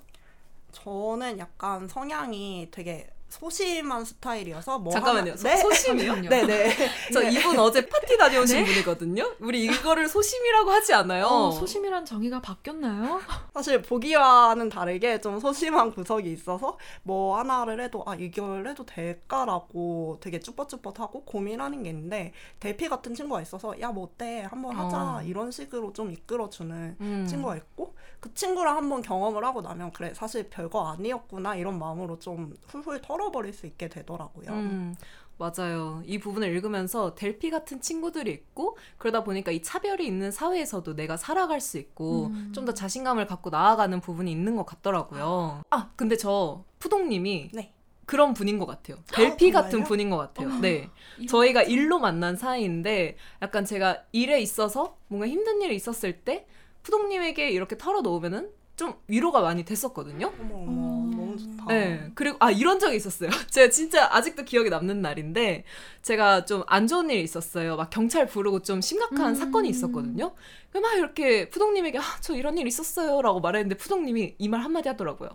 저는 0.72 1.38
약간 1.38 1.86
성향이 1.88 2.68
되게 2.70 3.08
소심한 3.28 4.04
스타일이어서 4.04 4.78
뭐 4.78 4.92
잠깐만요. 4.92 5.32
하나- 5.32 5.36
소- 5.36 5.48
네. 5.48 5.56
소심이요? 5.56 6.14
네네. 6.28 6.76
저 7.12 7.22
이분 7.22 7.58
어제 7.58 7.84
파티 7.86 8.16
다녀오신 8.16 8.64
분이거든요. 8.64 9.34
우리 9.40 9.64
이거를 9.64 10.08
소심이라고 10.08 10.70
하지 10.70 10.94
않아요. 10.94 11.26
어, 11.26 11.50
소심이란 11.50 12.04
정의가 12.04 12.40
바뀌었나요? 12.40 13.20
사실 13.54 13.82
보기와는 13.82 14.68
다르게 14.68 15.20
좀 15.20 15.40
소심한 15.40 15.90
구석이 15.92 16.30
있어서 16.32 16.78
뭐 17.02 17.36
하나를 17.38 17.80
해도 17.80 18.04
아 18.06 18.14
이걸 18.14 18.68
해도 18.68 18.86
될까라고 18.86 20.18
되게 20.20 20.38
쭈뼛쭈뼛하고 20.40 21.24
고민하는 21.24 21.82
게 21.82 21.90
있는데 21.90 22.32
대피 22.60 22.88
같은 22.88 23.14
친구가 23.14 23.40
있어서 23.42 23.74
야 23.80 23.94
뭐 23.94 24.04
어때 24.04 24.44
한번 24.50 24.74
하자 24.76 24.96
어. 25.18 25.22
이런 25.24 25.52
식으로 25.52 25.92
좀 25.92 26.10
이끌어주는 26.10 26.96
음. 27.00 27.26
친구가 27.28 27.54
있고 27.56 27.94
그 28.18 28.34
친구랑 28.34 28.76
한번 28.76 29.02
경험을 29.02 29.44
하고 29.44 29.60
나면 29.62 29.92
그래 29.92 30.12
사실 30.14 30.48
별거 30.50 30.88
아니었구나 30.88 31.54
이런 31.54 31.78
마음으로 31.78 32.18
좀 32.18 32.56
훌훌 32.66 33.00
털어버릴 33.14 33.52
수 33.52 33.66
있게 33.66 33.88
되더라고요. 33.88 34.50
음, 34.50 34.96
맞아요. 35.38 36.02
이 36.04 36.18
부분을 36.18 36.48
읽으면서 36.48 37.14
델피 37.14 37.50
같은 37.50 37.80
친구들이 37.80 38.30
있고 38.32 38.76
그러다 38.98 39.24
보니까 39.24 39.52
이 39.52 39.62
차별이 39.62 40.06
있는 40.06 40.30
사회에서도 40.30 40.94
내가 40.96 41.16
살아갈 41.16 41.60
수 41.60 41.78
있고 41.78 42.26
음. 42.26 42.52
좀더 42.54 42.74
자신감을 42.74 43.26
갖고 43.26 43.50
나아가는 43.50 44.00
부분이 44.00 44.30
있는 44.30 44.56
것 44.56 44.66
같더라고요. 44.66 45.62
아, 45.70 45.90
근데 45.96 46.16
저 46.16 46.64
푸동님이 46.78 47.50
네. 47.52 47.72
그런 48.06 48.34
분인 48.34 48.58
것 48.58 48.66
같아요. 48.66 48.98
델피 49.12 49.52
정말요? 49.52 49.62
같은 49.62 49.84
분인 49.84 50.10
것 50.10 50.16
같아요. 50.18 50.48
어머. 50.48 50.60
네. 50.60 50.90
저희가 51.28 51.62
일로 51.62 51.98
만난 51.98 52.36
사이인데 52.36 53.16
약간 53.42 53.64
제가 53.64 54.02
일에 54.12 54.40
있어서 54.40 54.98
뭔가 55.08 55.26
힘든 55.26 55.62
일이 55.62 55.74
있었을 55.74 56.20
때 56.20 56.46
푸동님에게 56.82 57.50
이렇게 57.50 57.78
털어놓으면은 57.78 58.50
좀 58.76 58.94
위로가 59.06 59.40
많이 59.40 59.64
됐었거든요. 59.64 60.32
어머 60.40 60.54
어머 60.56 60.72
어. 60.72 61.03
너무 61.36 61.56
좋다. 61.56 61.64
네. 61.68 62.10
그리고, 62.14 62.36
아, 62.40 62.50
이런 62.50 62.78
적이 62.78 62.96
있었어요. 62.96 63.28
제가 63.50 63.70
진짜 63.70 64.08
아직도 64.14 64.44
기억에 64.44 64.68
남는 64.68 65.02
날인데, 65.02 65.64
제가 66.02 66.44
좀 66.44 66.64
안 66.66 66.86
좋은 66.86 67.10
일이 67.10 67.22
있었어요. 67.22 67.76
막 67.76 67.90
경찰 67.90 68.26
부르고 68.26 68.62
좀 68.62 68.80
심각한 68.80 69.30
음. 69.30 69.34
사건이 69.34 69.68
있었거든요. 69.68 70.34
그막 70.72 70.94
이렇게 70.96 71.48
푸동님에게, 71.50 71.98
아, 71.98 72.02
저 72.20 72.34
이런 72.34 72.58
일 72.58 72.66
있었어요. 72.66 73.20
라고 73.22 73.40
말했는데, 73.40 73.76
푸동님이 73.76 74.36
이 74.38 74.48
말 74.48 74.60
한마디 74.60 74.88
하더라고요. 74.88 75.30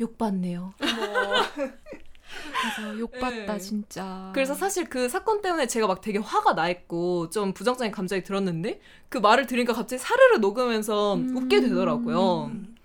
욕 0.00 0.18
받네요. 0.18 0.74
맞아 0.78 2.94
욕받다 2.98 3.54
네. 3.54 3.58
진짜. 3.58 4.30
그래서 4.34 4.54
사실 4.54 4.88
그 4.88 5.08
사건 5.08 5.40
때문에 5.42 5.66
제가 5.66 5.86
막 5.86 6.00
되게 6.00 6.18
화가 6.18 6.54
나 6.54 6.68
있고 6.68 7.30
좀 7.30 7.52
부정적인 7.54 7.92
감정이 7.92 8.22
들었는데 8.22 8.80
그 9.08 9.18
말을 9.18 9.46
들으니까 9.46 9.72
갑자기 9.72 10.02
사르르 10.02 10.38
녹으면서 10.38 11.14
음. 11.14 11.36
웃게 11.36 11.60
되더라고요. 11.60 12.50
음. 12.52 12.75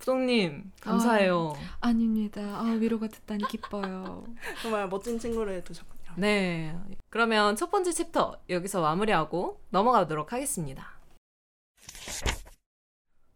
푸동님 0.00 0.72
감사해요. 0.80 1.52
아닙니다. 1.80 2.40
아 2.40 2.64
위로가 2.80 3.06
됐다니 3.06 3.46
기뻐요. 3.48 4.24
정말 4.62 4.88
멋진 4.88 5.18
친구를 5.18 5.62
두셨군요. 5.62 6.14
네. 6.16 6.74
그러면 7.10 7.54
첫 7.54 7.70
번째 7.70 7.92
챕터 7.92 8.40
여기서 8.48 8.80
마무리하고 8.80 9.60
넘어가도록 9.68 10.32
하겠습니다. 10.32 10.98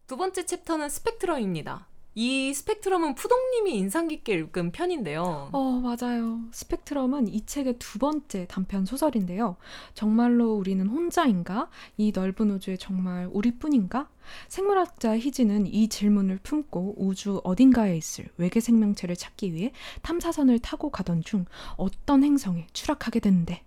두 0.07 0.17
번째 0.17 0.45
챕터는 0.47 0.89
스펙트럼입니다. 0.89 1.87
이 2.15 2.55
스펙트럼은 2.55 3.17
푸동님이 3.17 3.77
인상 3.77 4.07
깊게 4.07 4.35
읽은 4.35 4.71
편인데요. 4.71 5.49
어, 5.53 5.81
맞아요. 5.81 6.41
스펙트럼은 6.53 7.29
이 7.29 7.45
책의 7.45 7.79
두 7.79 7.99
번째 7.99 8.47
단편 8.49 8.85
소설인데요. 8.85 9.57
정말로 9.95 10.55
우리는 10.55 10.87
혼자인가? 10.87 11.69
이 11.97 12.13
넓은 12.15 12.51
우주에 12.53 12.77
정말 12.77 13.29
우리뿐인가? 13.33 14.09
생물학자 14.49 15.19
희진은 15.19 15.67
이 15.67 15.89
질문을 15.89 16.39
품고 16.43 16.95
우주 16.99 17.41
어딘가에 17.45 17.97
있을 17.97 18.29
외계 18.37 18.61
생명체를 18.61 19.17
찾기 19.17 19.53
위해 19.53 19.73
탐사선을 20.03 20.61
타고 20.61 20.91
가던 20.91 21.23
중 21.25 21.45
어떤 21.77 22.23
행성에 22.23 22.67
추락하게 22.73 23.21
되는데 23.21 23.63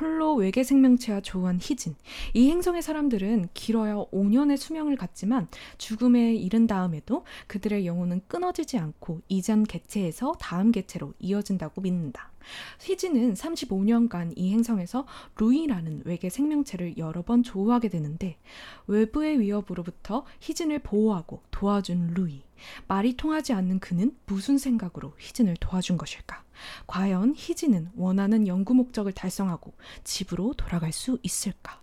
홀로 0.00 0.34
외계 0.34 0.64
생명체와 0.64 1.20
조우한 1.20 1.58
희진. 1.60 1.94
이 2.34 2.50
행성의 2.50 2.82
사람들은 2.82 3.48
길어야 3.54 3.94
5년의 4.12 4.56
수명을 4.56 4.96
갖지만 4.96 5.48
죽음에 5.78 6.34
이른 6.34 6.66
다음에도 6.66 7.24
그들의 7.46 7.86
영혼은 7.86 8.22
끊어지지 8.28 8.78
않고 8.78 9.20
이전 9.28 9.64
개체에서 9.64 10.34
다음 10.40 10.72
개체로 10.72 11.14
이어진다고 11.18 11.80
믿는다. 11.80 12.31
희진은 12.80 13.34
35년간 13.34 14.32
이 14.36 14.52
행성에서 14.52 15.06
루이라는 15.38 16.02
외계 16.04 16.28
생명체를 16.28 16.98
여러 16.98 17.22
번 17.22 17.42
조우하게 17.42 17.88
되는데 17.88 18.38
외부의 18.86 19.40
위협으로부터 19.40 20.24
희진을 20.40 20.80
보호하고 20.80 21.42
도와준 21.50 22.14
루이. 22.14 22.42
말이 22.86 23.16
통하지 23.16 23.52
않는 23.52 23.80
그는 23.80 24.16
무슨 24.26 24.56
생각으로 24.56 25.14
희진을 25.18 25.56
도와준 25.58 25.98
것일까? 25.98 26.44
과연 26.86 27.34
희진은 27.36 27.90
원하는 27.96 28.46
연구 28.46 28.74
목적을 28.74 29.12
달성하고 29.12 29.72
집으로 30.04 30.54
돌아갈 30.54 30.92
수 30.92 31.18
있을까? 31.22 31.81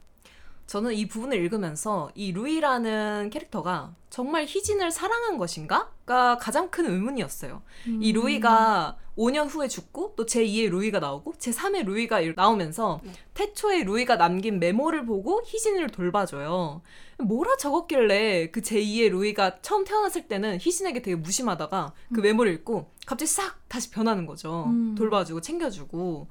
저는 0.70 0.94
이 0.94 1.08
부분을 1.08 1.36
읽으면서 1.38 2.12
이 2.14 2.32
루이라는 2.32 3.32
캐릭터가 3.34 3.96
정말 4.12 4.46
희진을 4.46 4.92
사랑한 4.92 5.40
것인가?가 5.40 6.38
가장 6.38 6.70
큰 6.70 6.86
의문이었어요. 6.86 7.64
음. 7.88 8.00
이 8.04 8.12
루이가 8.14 8.96
5년 9.18 9.48
후에 9.50 9.68
죽고 9.68 10.14
또 10.16 10.28
제2의 10.28 10.70
루이가 10.70 11.00
나오고 11.00 11.34
제3의 11.40 11.86
루이가 11.86 12.22
이- 12.22 12.34
나오면서 12.36 13.02
네. 13.04 13.12
태초에 13.34 13.84
루이가 13.84 14.18
남긴 14.18 14.60
메모를 14.60 15.08
보고 15.08 15.42
희진을 15.44 15.88
돌봐줘요. 15.90 16.84
뭐라 17.18 17.58
적었길래 17.58 18.52
그 18.52 18.62
제2의 18.62 19.10
루이가 19.10 19.62
처음 19.64 19.84
태어났을 19.86 20.28
때는 20.28 20.60
희진에게 20.62 21.02
되게 21.02 21.16
무심하다가 21.16 21.94
그 22.14 22.20
음. 22.20 22.22
메모를 22.22 22.54
읽고 22.54 22.92
갑자기 23.08 23.26
싹 23.32 23.58
다시 23.68 23.90
변하는 23.90 24.28
거죠. 24.28 24.66
음. 24.68 24.94
돌봐주고 24.96 25.42
챙겨주고. 25.42 26.28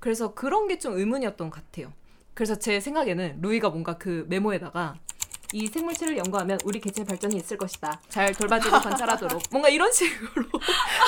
그래서 0.00 0.32
그런 0.32 0.68
게 0.68 0.78
좀 0.78 0.94
의문이었던 0.96 1.50
것 1.50 1.62
같아요. 1.62 1.92
그래서 2.34 2.56
제 2.56 2.80
생각에는 2.80 3.38
루이가 3.40 3.70
뭔가 3.70 3.96
그 3.96 4.26
메모에다가 4.28 4.96
이 5.52 5.68
생물체를 5.68 6.18
연구하면 6.18 6.58
우리 6.64 6.80
개체 6.80 7.04
발전이 7.04 7.36
있을 7.36 7.56
것이다. 7.56 8.00
잘 8.08 8.32
돌봐주고 8.34 8.76
관찰하도록. 8.80 9.40
뭔가 9.52 9.68
이런 9.68 9.92
식으로. 9.92 10.46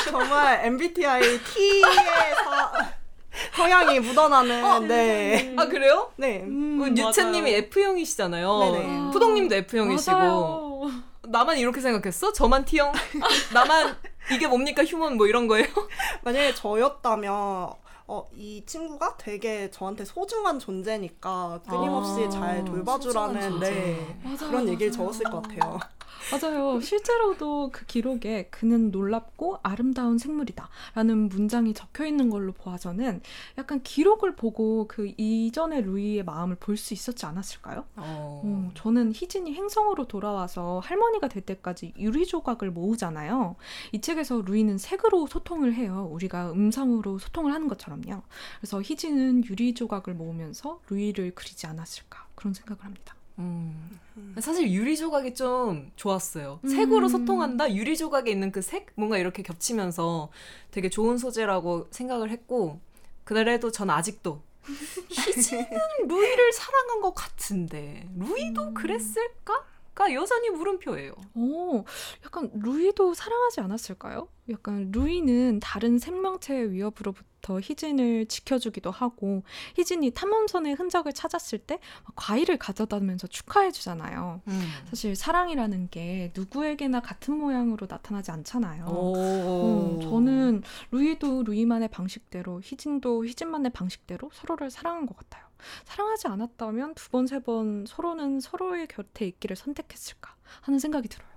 정말 0.04 0.64
MBTI 0.66 1.20
T의 1.20 1.82
사, 1.82 2.72
성향이 3.56 3.98
묻어나는 4.00 4.64
어, 4.64 4.78
네. 4.80 5.52
아 5.56 5.66
그래요? 5.66 6.12
네. 6.16 6.42
음, 6.44 6.96
유채님이 6.96 7.50
맞아요. 7.50 7.62
F형이시잖아요. 7.64 8.58
네네. 8.60 9.10
푸동님도 9.12 9.54
F형이시고. 9.56 10.16
맞아요. 10.16 10.90
나만 11.28 11.58
이렇게 11.58 11.80
생각했어? 11.80 12.32
저만 12.32 12.64
T형? 12.64 12.92
나만 13.52 13.96
이게 14.30 14.46
뭡니까 14.46 14.84
휴먼 14.84 15.16
뭐 15.16 15.26
이런 15.26 15.48
거예요? 15.48 15.66
만약에 16.22 16.54
저였다면 16.54 17.70
어, 18.08 18.28
이 18.34 18.62
친구가 18.64 19.16
되게 19.16 19.70
저한테 19.70 20.04
소중한 20.04 20.58
존재니까 20.58 21.60
끊임없이 21.68 22.24
아, 22.24 22.28
잘 22.30 22.64
돌봐주라는 22.64 23.58
네, 23.60 24.18
맞아요, 24.22 24.36
그런 24.38 24.68
얘기를 24.68 24.92
맞아요. 24.92 25.10
적었을 25.12 25.24
것 25.30 25.42
같아요. 25.42 25.80
맞아요. 26.32 26.80
실제로도 26.80 27.70
그 27.72 27.86
기록에 27.86 28.48
그는 28.50 28.90
놀랍고 28.90 29.60
아름다운 29.62 30.18
생물이다. 30.18 30.68
라는 30.94 31.28
문장이 31.28 31.72
적혀 31.72 32.04
있는 32.04 32.30
걸로 32.30 32.52
보아서는 32.52 33.20
약간 33.58 33.80
기록을 33.82 34.34
보고 34.36 34.86
그 34.88 35.12
이전의 35.16 35.82
루이의 35.82 36.24
마음을 36.24 36.56
볼 36.56 36.76
수 36.76 36.92
있었지 36.94 37.24
않았을까요? 37.26 37.84
어. 37.96 38.42
어, 38.44 38.70
저는 38.74 39.12
희진이 39.14 39.54
행성으로 39.54 40.06
돌아와서 40.08 40.80
할머니가 40.84 41.28
될 41.28 41.42
때까지 41.42 41.94
유리 41.98 42.26
조각을 42.26 42.70
모으잖아요. 42.70 43.56
이 43.92 44.00
책에서 44.02 44.42
루이는 44.42 44.76
색으로 44.78 45.26
소통을 45.28 45.74
해요. 45.74 46.08
우리가 46.12 46.52
음성으로 46.52 47.18
소통을 47.18 47.52
하는 47.54 47.66
것처럼요. 47.68 48.22
그래서 48.60 48.82
희진은 48.82 49.44
유리 49.46 49.74
조각을 49.74 50.12
모으면서 50.14 50.80
루이를 50.90 51.34
그리지 51.34 51.66
않았을까 51.66 52.26
그런 52.34 52.52
생각을 52.52 52.84
합니다. 52.84 53.15
음. 53.38 53.98
음. 54.16 54.34
사실 54.40 54.70
유리 54.70 54.96
조각이 54.96 55.34
좀 55.34 55.90
좋았어요. 55.96 56.60
음. 56.64 56.68
색으로 56.68 57.08
소통한다. 57.08 57.74
유리 57.74 57.96
조각에 57.96 58.30
있는 58.30 58.50
그 58.52 58.62
색 58.62 58.86
뭔가 58.94 59.18
이렇게 59.18 59.42
겹치면서 59.42 60.30
되게 60.70 60.88
좋은 60.88 61.18
소재라고 61.18 61.88
생각을 61.90 62.30
했고 62.30 62.80
그래도 63.24 63.70
전 63.70 63.90
아직도 63.90 64.42
희진은 65.10 65.68
루이를 66.08 66.52
사랑한 66.52 67.00
것 67.00 67.14
같은데 67.14 68.08
루이도 68.16 68.62
음. 68.68 68.74
그랬을까? 68.74 69.64
가 69.96 70.12
여전히 70.12 70.50
물음표예요. 70.50 71.14
오, 71.34 71.84
약간 72.22 72.50
루이도 72.54 73.14
사랑하지 73.14 73.62
않았을까요? 73.62 74.28
약간 74.50 74.90
루이는 74.92 75.58
다른 75.60 75.98
생명체의 75.98 76.70
위협으로부터 76.70 77.58
희진을 77.58 78.26
지켜주기도 78.26 78.90
하고 78.90 79.42
희진이 79.74 80.10
탐험선의 80.10 80.74
흔적을 80.74 81.14
찾았을 81.14 81.58
때 81.60 81.78
과일을 82.14 82.58
가져다면서 82.58 83.26
축하해주잖아요. 83.28 84.42
음. 84.46 84.62
사실 84.90 85.16
사랑이라는 85.16 85.88
게 85.90 86.30
누구에게나 86.36 87.00
같은 87.00 87.38
모양으로 87.38 87.86
나타나지 87.88 88.30
않잖아요. 88.32 88.84
오. 88.84 89.14
음, 89.96 90.00
저는 90.02 90.62
루이도 90.90 91.44
루이만의 91.44 91.88
방식대로 91.88 92.60
희진도 92.62 93.24
희진만의 93.24 93.72
방식대로 93.72 94.30
서로를 94.34 94.70
사랑한 94.70 95.06
것 95.06 95.16
같아요. 95.16 95.45
사랑하지 95.84 96.28
않았다면 96.28 96.94
두 96.94 97.10
번, 97.10 97.26
세 97.26 97.40
번 97.40 97.84
서로는 97.86 98.40
서로의 98.40 98.86
곁에 98.88 99.26
있기를 99.26 99.56
선택했을까 99.56 100.34
하는 100.62 100.78
생각이 100.78 101.08
들어요. 101.08 101.28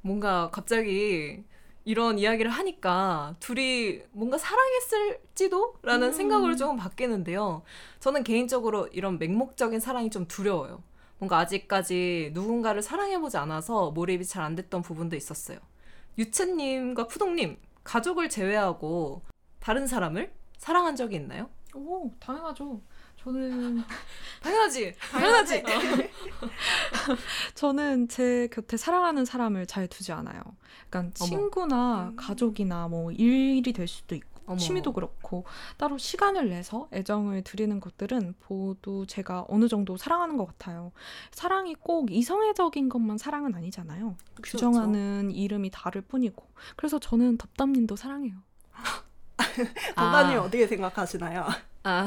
뭔가 0.00 0.50
갑자기 0.50 1.44
이런 1.84 2.18
이야기를 2.18 2.50
하니까 2.50 3.34
둘이 3.40 4.02
뭔가 4.12 4.36
사랑했을지도? 4.38 5.76
라는 5.82 6.08
음. 6.08 6.12
생각으로 6.12 6.56
조금 6.56 6.76
바뀌는데요. 6.76 7.62
저는 8.00 8.24
개인적으로 8.24 8.88
이런 8.88 9.18
맹목적인 9.18 9.80
사랑이 9.80 10.10
좀 10.10 10.26
두려워요. 10.28 10.82
뭔가 11.18 11.38
아직까지 11.38 12.30
누군가를 12.34 12.82
사랑해보지 12.82 13.36
않아서 13.38 13.90
몰입이 13.90 14.24
잘 14.24 14.44
안 14.44 14.54
됐던 14.54 14.82
부분도 14.82 15.16
있었어요. 15.16 15.58
유채님과 16.18 17.06
푸동님, 17.08 17.58
가족을 17.84 18.28
제외하고 18.28 19.22
다른 19.58 19.86
사람을 19.86 20.32
사랑한 20.58 20.94
적이 20.96 21.16
있나요? 21.16 21.48
오, 21.74 22.10
당연하죠. 22.20 22.80
저는 23.16 23.82
당연하지! 24.42 24.94
당연하지! 25.10 25.62
저는 27.54 28.08
제 28.08 28.48
곁에 28.50 28.76
사랑하는 28.76 29.24
사람을 29.24 29.66
잘 29.66 29.88
두지 29.88 30.12
않아요. 30.12 30.40
그러니까 30.88 31.12
어머. 31.20 31.28
친구나 31.28 32.08
음. 32.10 32.16
가족이나 32.16 32.88
뭐 32.88 33.10
일이 33.12 33.72
될 33.72 33.88
수도 33.88 34.14
있고 34.14 34.38
어머. 34.46 34.56
취미도 34.58 34.92
그렇고 34.94 35.44
따로 35.76 35.98
시간을 35.98 36.48
내서 36.48 36.88
애정을 36.92 37.42
드리는 37.42 37.80
것들은 37.80 38.34
모두 38.48 39.04
제가 39.06 39.44
어느 39.48 39.68
정도 39.68 39.96
사랑하는 39.96 40.36
것 40.38 40.46
같아요. 40.46 40.92
사랑이 41.32 41.74
꼭 41.74 42.10
이성애적인 42.10 42.88
것만 42.88 43.18
사랑은 43.18 43.54
아니잖아요. 43.54 44.16
그쵸, 44.36 44.56
규정하는 44.56 45.30
이름이 45.32 45.70
다를 45.70 46.00
뿐이고. 46.02 46.46
그래서 46.76 46.98
저는 46.98 47.36
덥담님도 47.36 47.96
사랑해요. 47.96 48.36
동단님 49.96 50.38
아. 50.38 50.42
어떻게 50.42 50.66
생각하시나요? 50.66 51.46
아, 51.84 52.06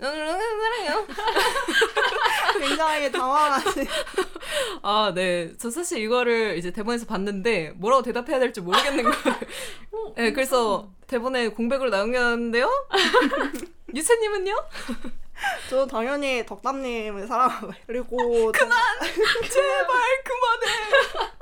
사랑해요. 0.00 1.06
굉장히 2.58 3.12
당황하시. 3.12 3.86
아, 4.82 5.12
네. 5.14 5.52
저 5.58 5.70
사실 5.70 5.98
이거를 5.98 6.56
이제 6.58 6.70
대본에서 6.70 7.06
봤는데 7.06 7.72
뭐라고 7.76 8.02
대답해야 8.02 8.38
될지 8.38 8.60
모르겠는 8.60 9.04
거예요. 9.04 9.38
네, 10.16 10.32
그래서 10.32 10.90
대본에 11.06 11.48
공백으로 11.48 11.90
나온게는데요 11.90 12.68
유채님은요? 13.94 14.54
저 15.68 15.86
당연히 15.86 16.44
덕담님을 16.46 17.26
사랑하고 17.26 17.72
그리고 17.86 18.52
그만 18.52 18.78
제발 19.50 20.22
그만해. 20.24 21.39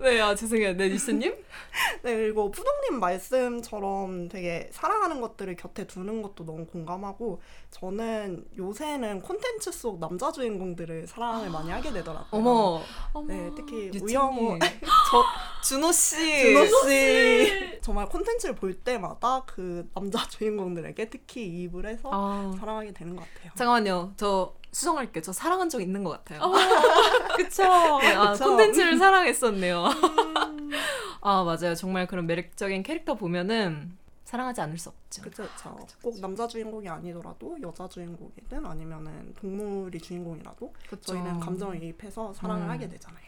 네, 0.00 0.18
아 0.20 0.34
죄송해요. 0.34 0.76
네, 0.76 0.88
유채님. 0.88 1.30
네, 2.02 2.16
그리고 2.16 2.50
푸동님 2.50 2.98
말씀처럼 3.00 4.28
되게 4.28 4.70
사랑하는 4.72 5.20
것들을 5.20 5.54
곁에 5.56 5.86
두는 5.86 6.22
것도 6.22 6.46
너무 6.46 6.64
공감하고 6.66 7.40
저는 7.70 8.46
요새는 8.56 9.20
콘텐츠 9.20 9.70
속 9.70 9.98
남자 10.00 10.32
주인공들을 10.32 11.06
사랑을 11.06 11.50
많이 11.50 11.70
하게 11.70 11.92
되더라고요. 11.92 12.28
어머, 12.32 12.82
네, 13.28 13.50
특히. 13.54 13.90
우영우 14.02 14.58
저 15.10 15.24
준호 15.68 15.92
씨. 15.92 16.16
준호 16.16 16.64
씨 16.88 17.78
정말 17.82 18.08
콘텐츠를 18.08 18.54
볼 18.54 18.72
때마다 18.72 19.42
그 19.46 19.86
남자 19.94 20.24
주인공들에게 20.28 21.10
특히 21.10 21.46
이입을 21.46 21.86
해서 21.86 22.08
아, 22.10 22.54
사랑하게 22.58 22.92
되는 22.92 23.14
것 23.16 23.26
같아요. 23.34 23.52
잠깐만요. 23.54 24.14
저 24.16 24.54
수정할게요. 24.72 25.22
저 25.22 25.32
사랑한 25.32 25.68
적 25.68 25.80
있는 25.80 26.04
것 26.04 26.10
같아요. 26.10 26.40
어, 26.42 26.52
그쵸. 27.36 27.62
네, 28.00 28.14
아, 28.14 28.32
그쵸. 28.32 28.44
콘텐츠를 28.44 28.96
사랑했었네요. 28.98 29.84
음, 29.84 30.70
아, 31.22 31.42
맞아요. 31.44 31.74
정말 31.74 32.06
그런 32.06 32.26
매력적인 32.26 32.82
캐릭터 32.82 33.14
보면은 33.14 33.98
사랑하지 34.24 34.60
않을 34.60 34.78
수 34.78 34.90
없죠. 34.90 35.22
그쵸, 35.22 35.42
그쵸. 35.42 35.76
꼭 36.02 36.20
남자 36.20 36.46
주인공이 36.46 36.88
아니더라도 36.88 37.56
여자 37.62 37.88
주인공이든 37.88 38.64
아니면은 38.64 39.34
동물이 39.40 39.98
주인공이라도 39.98 40.72
그쵸. 40.88 41.12
저희는 41.14 41.40
감정이입해서 41.40 42.32
사랑을 42.32 42.62
음. 42.62 42.70
하게 42.70 42.88
되잖아요. 42.88 43.24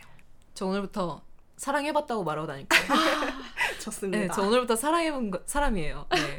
저 0.55 0.67
오늘부터 0.67 1.21
사랑해봤다고 1.57 2.23
말하고 2.23 2.47
다닐게요. 2.47 2.81
좋습니다. 3.83 4.19
네, 4.19 4.29
저 4.33 4.43
오늘부터 4.43 4.77
사랑해본 4.77 5.31
거- 5.33 5.41
사람이에요. 5.45 6.07
네. 6.11 6.39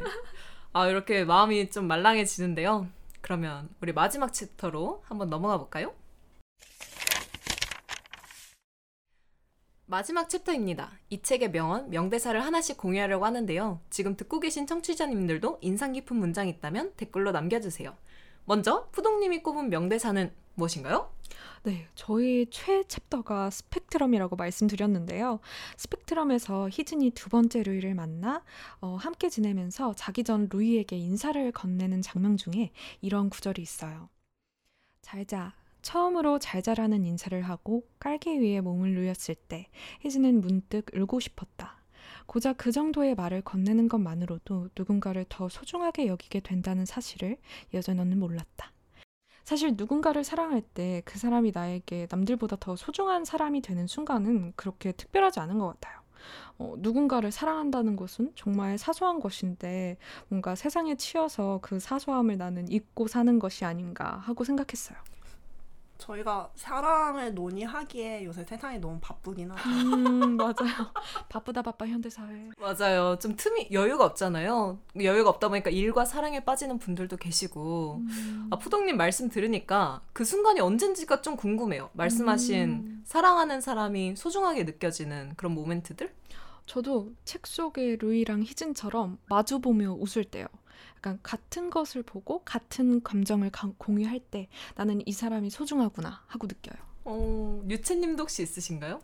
아, 0.72 0.86
이렇게 0.88 1.24
마음이 1.24 1.70
좀 1.70 1.86
말랑해지는데요. 1.86 2.86
그러면 3.24 3.70
우리 3.80 3.94
마지막 3.94 4.34
챕터로 4.34 5.02
한번 5.06 5.30
넘어가 5.30 5.56
볼까요? 5.56 5.94
마지막 9.86 10.28
챕터입니다. 10.28 10.92
이 11.08 11.22
책의 11.22 11.50
명언, 11.50 11.88
명대사를 11.88 12.38
하나씩 12.44 12.76
공유하려고 12.76 13.24
하는데요. 13.24 13.80
지금 13.88 14.14
듣고 14.14 14.40
계신 14.40 14.66
청취자님들도 14.66 15.60
인상 15.62 15.94
깊은 15.94 16.14
문장이 16.14 16.50
있다면 16.50 16.92
댓글로 16.98 17.32
남겨주세요. 17.32 17.96
먼저 18.44 18.90
푸동님이 18.92 19.42
꼽은 19.42 19.70
명대사는 19.70 20.30
무엇인가요? 20.56 21.10
네, 21.62 21.86
저의 21.94 22.46
최애 22.50 22.82
챕터가 22.84 23.50
스펙트럼이라고 23.50 24.36
말씀드렸는데요. 24.36 25.40
스펙트럼에서 25.76 26.68
희진이 26.68 27.10
두 27.10 27.30
번째 27.30 27.62
루이를 27.62 27.94
만나 27.94 28.42
어, 28.80 28.96
함께 28.96 29.28
지내면서 29.28 29.94
자기 29.96 30.24
전 30.24 30.48
루이에게 30.50 30.96
인사를 30.96 31.52
건네는 31.52 32.02
장면 32.02 32.36
중에 32.36 32.70
이런 33.00 33.30
구절이 33.30 33.62
있어요. 33.62 34.08
잘 35.00 35.24
자. 35.26 35.54
처음으로 35.80 36.38
잘 36.38 36.62
자라는 36.62 37.04
인사를 37.04 37.42
하고 37.42 37.86
깔개 37.98 38.40
위에 38.40 38.62
몸을 38.62 38.94
누였을 38.94 39.34
때 39.34 39.68
희진은 40.00 40.40
문득 40.40 40.86
울고 40.94 41.20
싶었다. 41.20 41.76
고작 42.26 42.56
그 42.56 42.72
정도의 42.72 43.14
말을 43.14 43.42
건네는 43.42 43.88
것만으로도 43.88 44.70
누군가를 44.76 45.26
더 45.28 45.48
소중하게 45.48 46.06
여기게 46.06 46.40
된다는 46.40 46.86
사실을 46.86 47.36
여전히는 47.74 48.18
몰랐다. 48.18 48.73
사실 49.44 49.74
누군가를 49.76 50.24
사랑할 50.24 50.62
때 50.62 51.02
그 51.04 51.18
사람이 51.18 51.52
나에게 51.54 52.08
남들보다 52.10 52.56
더 52.60 52.76
소중한 52.76 53.24
사람이 53.24 53.60
되는 53.60 53.86
순간은 53.86 54.52
그렇게 54.56 54.92
특별하지 54.92 55.40
않은 55.40 55.58
것 55.58 55.68
같아요. 55.68 56.00
어, 56.58 56.74
누군가를 56.78 57.30
사랑한다는 57.30 57.96
것은 57.96 58.32
정말 58.34 58.78
사소한 58.78 59.20
것인데 59.20 59.96
뭔가 60.28 60.54
세상에 60.54 60.96
치여서 60.96 61.58
그 61.62 61.78
사소함을 61.80 62.38
나는 62.38 62.70
잊고 62.70 63.06
사는 63.08 63.38
것이 63.38 63.64
아닌가 63.64 64.18
하고 64.22 64.44
생각했어요. 64.44 64.98
저희가 65.98 66.50
사랑을 66.54 67.34
논의하기에 67.34 68.24
요새 68.24 68.44
세상이 68.44 68.78
너무 68.78 68.98
바쁘긴 69.00 69.50
하죠. 69.52 69.68
음, 69.68 70.36
맞아요. 70.36 70.54
바쁘다 71.28 71.62
바빠 71.62 71.86
현대 71.86 72.10
사회. 72.10 72.50
맞아요. 72.58 73.18
좀 73.18 73.36
틈이 73.36 73.68
여유가 73.72 74.04
없잖아요. 74.04 74.78
여유가 75.02 75.30
없다 75.30 75.48
보니까 75.48 75.70
일과 75.70 76.04
사랑에 76.04 76.44
빠지는 76.44 76.78
분들도 76.78 77.16
계시고 77.16 78.00
음. 78.00 78.48
아, 78.50 78.58
푸동님 78.58 78.96
말씀 78.96 79.28
들으니까 79.28 80.02
그 80.12 80.24
순간이 80.24 80.60
언젠지가 80.60 81.22
좀 81.22 81.36
궁금해요. 81.36 81.90
말씀하신 81.92 82.68
음. 82.68 83.02
사랑하는 83.04 83.60
사람이 83.60 84.16
소중하게 84.16 84.64
느껴지는 84.64 85.34
그런 85.36 85.54
모멘트들? 85.54 86.12
저도 86.66 87.12
책 87.24 87.46
속의 87.46 87.98
루이랑 87.98 88.42
희진처럼 88.42 89.18
마주보며 89.28 89.92
웃을 90.00 90.24
때요. 90.24 90.46
약간 91.04 91.18
같은 91.22 91.68
것을 91.68 92.02
보고 92.02 92.42
같은 92.44 93.02
감정을 93.02 93.50
가- 93.50 93.70
공유할 93.76 94.20
때 94.20 94.48
나는 94.74 95.02
이 95.06 95.12
사람이 95.12 95.50
소중하구나 95.50 96.24
하고 96.26 96.46
느껴요. 96.46 96.82
어, 97.04 97.62
유채님도 97.68 98.22
혹시 98.22 98.42
있으신가요? 98.42 99.00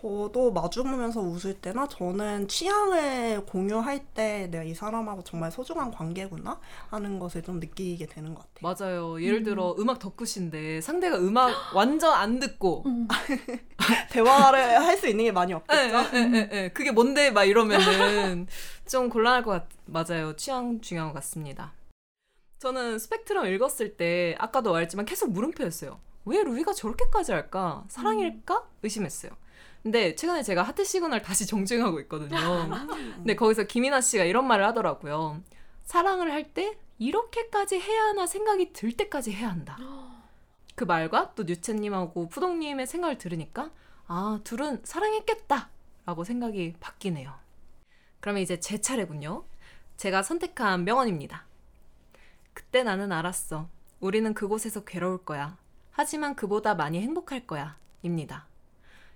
저도 0.00 0.52
마주보면서 0.52 1.20
웃을 1.20 1.54
때나 1.54 1.86
저는 1.88 2.48
취향을 2.48 3.44
공유할 3.46 4.04
때 4.14 4.48
내가 4.50 4.64
이 4.64 4.74
사람하고 4.74 5.22
정말 5.24 5.50
소중한 5.52 5.90
관계구나 5.90 6.58
하는 6.88 7.18
것을 7.18 7.42
좀 7.42 7.60
느끼게 7.60 8.06
되는 8.06 8.34
것 8.34 8.46
같아요. 8.54 8.74
맞아요. 8.90 9.22
예를 9.22 9.42
들어 9.42 9.74
음 9.78 9.90
악 9.90 9.98
덕후신데 9.98 10.80
상대가 10.80 11.18
음악 11.18 11.52
완전 11.76 12.12
안 12.14 12.38
듣고 12.40 12.84
대화를 14.10 14.80
할 14.80 14.96
수 14.96 15.08
있는 15.08 15.24
게 15.24 15.32
많이 15.32 15.52
에, 15.52 15.56
없겠죠. 15.56 15.80
에, 16.16 16.18
에, 16.18 16.48
에, 16.52 16.64
에. 16.64 16.68
그게 16.70 16.90
뭔데 16.92 17.30
막 17.30 17.44
이러면은 17.44 18.46
좀 18.88 19.08
곤란할 19.08 19.42
것 19.42 19.50
같, 19.50 19.68
맞아요. 19.86 20.34
취향 20.36 20.80
중요한 20.80 21.10
것 21.10 21.14
같습니다. 21.16 21.72
저는 22.58 22.98
스펙트럼 22.98 23.46
읽었을 23.46 23.96
때 23.96 24.36
아까도 24.38 24.72
말했지만 24.72 25.04
계속 25.06 25.30
물음표였어요. 25.32 25.98
왜 26.24 26.42
루이가 26.44 26.72
저렇게까지 26.72 27.32
할까? 27.32 27.84
사랑일까? 27.88 28.62
의심했어요. 28.84 29.32
근데 29.82 30.14
최근에 30.14 30.42
제가 30.42 30.62
하트 30.62 30.84
시그널 30.84 31.22
다시 31.22 31.44
정주행하고 31.48 32.00
있거든요. 32.00 32.36
근데 33.16 33.34
거기서 33.34 33.64
김이나 33.64 34.00
씨가 34.00 34.24
이런 34.24 34.46
말을 34.46 34.64
하더라고요. 34.66 35.42
사랑을 35.84 36.30
할 36.32 36.52
때 36.54 36.78
이렇게까지 36.98 37.80
해야 37.80 38.02
하나 38.04 38.26
생각이 38.26 38.72
들 38.72 38.92
때까지 38.96 39.32
해야 39.32 39.48
한다. 39.50 39.76
그 40.76 40.84
말과 40.84 41.34
또 41.34 41.42
유채님하고 41.42 42.28
푸동님의 42.28 42.86
생각을 42.86 43.18
들으니까 43.18 43.70
아 44.06 44.40
둘은 44.44 44.80
사랑했겠다 44.84 45.70
라고 46.06 46.24
생각이 46.24 46.74
바뀌네요. 46.80 47.32
그러면 48.20 48.42
이제 48.42 48.60
제 48.60 48.80
차례군요. 48.80 49.44
제가 49.96 50.22
선택한 50.22 50.84
명언입니다. 50.84 51.44
그때 52.54 52.82
나는 52.84 53.10
알았어. 53.12 53.68
우리는 54.00 54.32
그곳에서 54.34 54.84
괴로울 54.84 55.24
거야. 55.24 55.56
하지만 55.90 56.34
그보다 56.36 56.74
많이 56.74 57.00
행복할 57.00 57.46
거야. 57.46 57.76
입니다. 58.02 58.46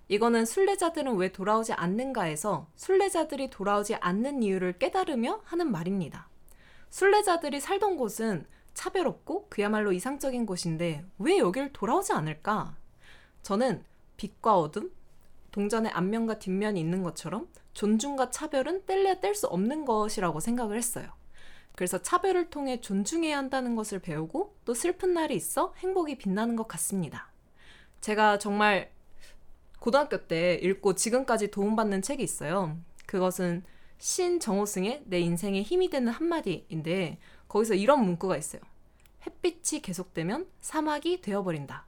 이거는 0.08 0.44
순례자들은 0.44 1.16
왜 1.16 1.32
돌아오지 1.32 1.72
않는가에서 1.72 2.68
순례자들이 2.76 3.50
돌아오지 3.50 3.96
않는 3.96 4.42
이유를 4.42 4.78
깨달으며 4.78 5.40
하는 5.44 5.70
말입니다. 5.70 6.28
순례자들이 6.90 7.60
살던 7.60 7.96
곳은 7.96 8.46
차별 8.72 9.06
없고 9.06 9.48
그야말로 9.48 9.92
이상적인 9.92 10.46
곳인데 10.46 11.04
왜 11.18 11.38
여길 11.38 11.72
돌아오지 11.72 12.12
않을까? 12.12 12.76
저는 13.42 13.84
빛과 14.16 14.58
어둠, 14.58 14.92
동전의 15.50 15.90
앞면과 15.92 16.38
뒷면이 16.38 16.78
있는 16.78 17.02
것처럼 17.02 17.48
존중과 17.72 18.30
차별은 18.30 18.86
뗄래야 18.86 19.20
뗄 19.20 19.34
수 19.34 19.46
없는 19.46 19.84
것이라고 19.84 20.40
생각을 20.40 20.76
했어요. 20.76 21.10
그래서 21.74 22.00
차별을 22.00 22.48
통해 22.48 22.80
존중해야 22.80 23.36
한다는 23.36 23.74
것을 23.74 23.98
배우고 23.98 24.54
또 24.64 24.72
슬픈 24.72 25.12
날이 25.12 25.34
있어 25.34 25.74
행복이 25.78 26.16
빛나는 26.18 26.56
것 26.56 26.68
같습니다. 26.68 27.30
제가 28.00 28.38
정말 28.38 28.90
고등학교 29.78 30.26
때 30.26 30.54
읽고 30.62 30.94
지금까지 30.94 31.50
도움받는 31.50 32.02
책이 32.02 32.22
있어요. 32.22 32.76
그것은 33.06 33.62
신정호승의 33.98 35.04
내 35.06 35.20
인생에 35.20 35.62
힘이 35.62 35.88
되는 35.88 36.12
한마디인데 36.12 37.18
거기서 37.48 37.74
이런 37.74 38.04
문구가 38.04 38.36
있어요. 38.36 38.60
햇빛이 39.26 39.82
계속되면 39.82 40.46
사막이 40.60 41.20
되어버린다. 41.20 41.86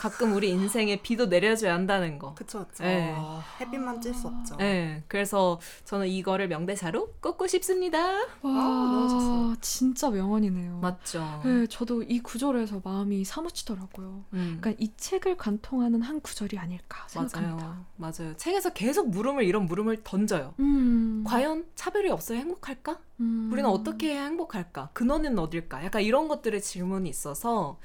가끔 0.00 0.32
우리 0.32 0.48
인생에 0.48 1.02
비도 1.02 1.26
내려줘야 1.26 1.74
한다는 1.74 2.18
거. 2.18 2.32
그쵸, 2.32 2.66
그쵸. 2.66 2.82
네. 2.84 3.12
아, 3.14 3.44
햇빛만 3.60 4.00
찔 4.00 4.14
수 4.14 4.28
없죠. 4.28 4.56
네, 4.56 5.04
그래서 5.08 5.60
저는 5.84 6.08
이거를 6.08 6.48
명대사로 6.48 7.12
꽂고 7.20 7.46
싶습니다. 7.48 7.98
와, 8.00 8.24
너무 8.40 9.08
좋습니다. 9.10 9.60
진짜 9.60 10.08
명언이네요. 10.08 10.78
맞죠? 10.78 11.42
네, 11.44 11.66
저도 11.66 12.02
이 12.02 12.20
구절에서 12.20 12.80
마음이 12.82 13.24
사무치더라고요. 13.26 14.24
음, 14.32 14.56
그러니까 14.58 14.82
이 14.82 14.90
책을 14.96 15.36
관통하는 15.36 16.00
한 16.00 16.22
구절이 16.22 16.56
아닐까 16.56 17.04
생각합니다. 17.06 17.66
맞아요. 17.98 18.14
맞아요. 18.24 18.36
책에서 18.38 18.72
계속 18.72 19.10
물음을 19.10 19.44
이런 19.44 19.66
물음을 19.66 19.98
던져요. 20.02 20.54
음, 20.60 21.24
과연 21.26 21.66
차별이 21.74 22.08
없어야 22.08 22.38
행복할까? 22.38 22.98
음. 23.20 23.50
우리는 23.52 23.68
어떻게 23.68 24.14
해야 24.14 24.24
행복할까? 24.24 24.90
근원은 24.94 25.38
어딜까? 25.38 25.84
약간 25.84 26.00
이런 26.00 26.26
것들의 26.26 26.62
질문이 26.62 27.10
있어서 27.10 27.78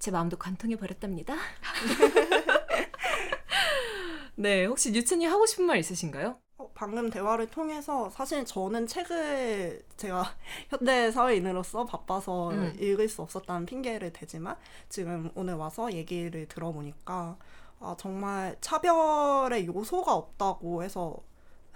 제 0.00 0.10
마음도 0.10 0.36
관통해 0.38 0.76
버렸답니다. 0.76 1.34
네, 4.34 4.64
혹시 4.64 4.90
뉴트님 4.92 5.30
하고 5.30 5.44
싶은 5.44 5.66
말 5.66 5.78
있으신가요? 5.78 6.38
어, 6.56 6.70
방금 6.74 7.10
대화를 7.10 7.48
통해서 7.48 8.08
사실 8.08 8.46
저는 8.46 8.86
책을 8.86 9.84
제가 9.98 10.24
현대 10.70 11.12
사회인으로서 11.12 11.84
바빠서 11.84 12.50
음. 12.50 12.74
읽을 12.80 13.10
수 13.10 13.20
없었다는 13.20 13.66
핑계를 13.66 14.14
대지만 14.14 14.56
지금 14.88 15.30
오늘 15.34 15.54
와서 15.54 15.92
얘기를 15.92 16.48
들어보니까 16.48 17.36
아, 17.80 17.96
정말 17.98 18.56
차별의 18.62 19.66
요소가 19.66 20.14
없다고 20.14 20.82
해서 20.82 21.18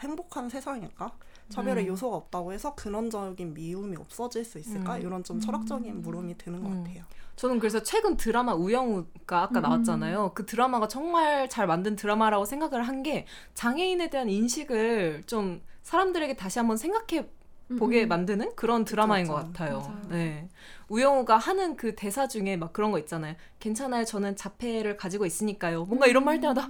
행복한 0.00 0.48
세상일까? 0.48 1.12
차별의 1.48 1.85
음. 1.85 1.88
요소가 1.88 2.16
없다고 2.16 2.52
해서 2.52 2.74
근원적인 2.74 3.54
미움이 3.54 3.96
없어질 3.96 4.44
수 4.44 4.59
있을까? 4.59 4.96
음. 4.96 5.02
이런 5.02 5.24
좀 5.24 5.40
철학적인 5.40 6.02
물음이 6.02 6.37
드는 6.38 6.62
것 6.62 6.70
음. 6.70 6.85
같아요. 6.85 7.04
저는 7.37 7.59
그래서 7.59 7.83
최근 7.83 8.16
드라마 8.16 8.54
우영우가 8.54 9.42
아까 9.42 9.61
음. 9.61 9.62
나왔잖아요. 9.62 10.33
그 10.35 10.46
드라마가 10.46 10.87
정말 10.88 11.48
잘 11.48 11.66
만든 11.66 11.96
드라마라고 11.96 12.44
생각을 12.44 12.83
한 12.83 13.02
게 13.02 13.26
장애인에 13.54 14.09
대한 14.09 14.30
인식을 14.30 15.24
좀 15.26 15.61
사람들에게 15.83 16.37
다시 16.37 16.59
한번 16.59 16.76
생각해 16.78 17.28
음, 17.70 17.76
보게 17.76 18.04
음. 18.04 18.09
만드는 18.09 18.54
그런 18.57 18.85
드라마인 18.85 19.26
것 19.26 19.35
그쵸. 19.37 19.46
같아요. 19.52 19.78
맞아요. 19.80 20.00
네. 20.11 20.48
우영우가 20.88 21.37
하는 21.37 21.76
그 21.76 21.94
대사 21.94 22.28
중에 22.28 22.57
막 22.57 22.72
그런 22.72 22.92
거 22.92 22.98
있잖아요. 23.00 23.35
괜찮아요. 23.59 24.04
저는 24.04 24.37
자폐를 24.37 24.96
가지고 24.96 25.26
있으니까요. 25.26 25.85
뭔가 25.85 26.07
이런 26.07 26.24
말 26.24 26.35
할 26.35 26.40
때마다 26.40 26.68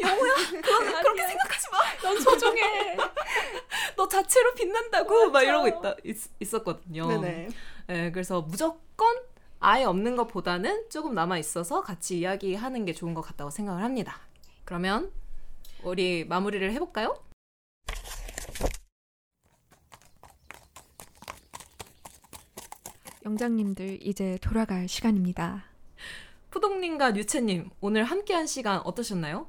영우야, 0.00 0.34
그건 0.62 1.02
그렇게 1.02 1.26
생각하지 1.26 1.66
마. 1.70 1.78
넌 2.02 2.20
소중해. 2.20 2.96
너 3.96 4.08
자체로 4.08 4.54
빛난다고 4.54 5.30
막 5.30 5.42
이러고 5.42 5.68
있다 5.68 5.96
있, 6.04 6.54
었거든요 6.54 7.06
네네. 7.08 7.48
네, 7.86 8.10
그래서 8.10 8.40
무조건 8.42 9.16
아예 9.60 9.84
없는 9.84 10.16
것보다는 10.16 10.88
조금 10.90 11.14
남아 11.14 11.38
있어서 11.38 11.82
같이 11.82 12.18
이야기하는 12.18 12.84
게 12.84 12.92
좋은 12.92 13.14
것 13.14 13.22
같다고 13.22 13.50
생각을 13.50 13.82
합니다. 13.82 14.20
그러면 14.64 15.12
우리 15.82 16.24
마무리를 16.24 16.72
해볼까요? 16.72 17.22
영장님들 23.24 24.04
이제 24.04 24.36
돌아갈 24.40 24.88
시간입니다. 24.88 25.64
푸동님과 26.50 27.12
뉴채님 27.12 27.70
오늘 27.80 28.04
함께한 28.04 28.46
시간 28.46 28.80
어떠셨나요? 28.80 29.48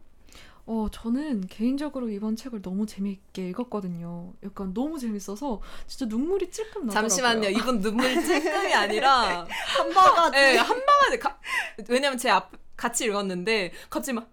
어, 0.65 0.87
저는 0.91 1.47
개인적으로 1.47 2.09
이번 2.09 2.35
책을 2.37 2.61
너무 2.61 2.85
재미있게 2.85 3.49
읽었거든요. 3.49 4.33
약간 4.43 4.73
너무 4.73 4.97
재밌어서 4.97 5.61
진짜 5.87 6.05
눈물이 6.05 6.51
찔끔 6.51 6.85
나더라고요. 6.85 7.09
잠시만요. 7.09 7.49
이분 7.49 7.81
눈물 7.81 8.23
찔끔이 8.23 8.73
아니라 8.73 9.45
한 9.77 9.89
바가지. 9.93 10.37
네, 10.37 10.57
한 10.57 10.81
방에 10.85 11.19
가, 11.19 11.37
왜냐면 11.89 12.17
제 12.17 12.29
앞 12.29 12.51
같이 12.77 13.05
읽었는데 13.05 13.71
갑자기 13.89 14.13
막, 14.15 14.29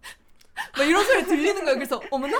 막 0.76 0.84
이런 0.84 1.04
소리 1.04 1.24
들리는 1.24 1.64
거예요. 1.64 1.74
그래서 1.76 2.00
어머나? 2.10 2.38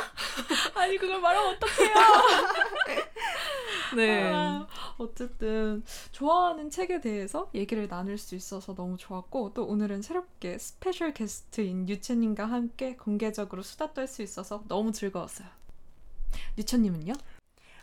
아니 0.75 0.97
그걸 0.99 1.21
말하면 1.21 1.55
어떡해요? 1.57 1.95
네. 3.97 4.33
아, 4.33 4.67
어쨌든 4.99 5.83
좋아하는 6.13 6.71
책에 6.71 7.01
대해서 7.01 7.51
얘기를 7.55 7.89
나눌 7.89 8.19
수 8.19 8.35
있어서 8.35 8.75
너무 8.75 8.97
좋았고 8.97 9.53
또 9.55 9.65
오늘은 9.67 10.03
새롭게 10.03 10.59
스페셜 10.59 11.13
게스트인 11.13 11.89
유채님과 11.89 12.47
함께 12.47 12.97
공개적으로 12.97 13.63
수다 13.63 13.93
떨 13.93 14.07
수 14.07 14.23
있어서 14.23 14.63
너무 14.69 14.93
즐거웠어요. 14.93 15.49
유채님은요? 16.59 17.13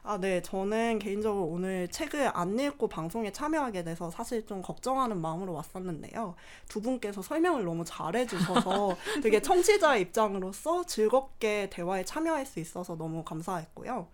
아, 0.09 0.17
네. 0.17 0.41
저는 0.41 0.99
개인적으로 0.99 1.43
오늘 1.47 1.89
책을 1.89 2.31
안 2.33 2.57
읽고 2.57 2.87
방송에 2.87 3.29
참여하게 3.33 3.83
돼서 3.83 4.09
사실 4.09 4.45
좀 4.45 4.61
걱정하는 4.61 5.19
마음으로 5.19 5.51
왔었는데요. 5.51 6.33
두 6.69 6.81
분께서 6.81 7.21
설명을 7.21 7.65
너무 7.65 7.83
잘해주셔서 7.83 8.95
되게 9.21 9.41
청취자의 9.41 10.03
입장으로서 10.03 10.85
즐겁게 10.85 11.69
대화에 11.69 12.05
참여할 12.05 12.45
수 12.45 12.61
있어서 12.61 12.95
너무 12.95 13.25
감사했고요. 13.25 14.07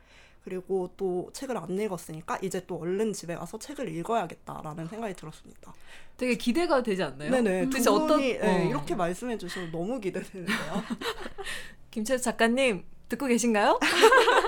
그리고 0.43 0.89
또 0.97 1.29
책을 1.31 1.55
안 1.57 1.69
읽었으니까 1.79 2.39
이제 2.41 2.65
또 2.65 2.77
얼른 2.79 3.13
집에 3.13 3.35
가서 3.35 3.59
책을 3.59 3.87
읽어야겠다라는 3.95 4.87
생각이 4.87 5.13
들었습니다. 5.13 5.75
되게 6.17 6.35
기대가 6.35 6.81
되지 6.81 7.03
않나요? 7.03 7.29
네네. 7.29 7.65
두 7.65 7.69
도대체 7.69 7.89
분이 7.91 8.03
어떤- 8.03 8.19
네, 8.19 8.39
어. 8.65 8.67
이렇게 8.67 8.95
말씀해 8.95 9.37
주셔서 9.37 9.67
너무 9.67 9.99
기대되는데요. 10.01 10.83
김채수 11.91 12.23
작가님 12.23 12.83
듣고 13.09 13.27
계신가요? 13.27 13.79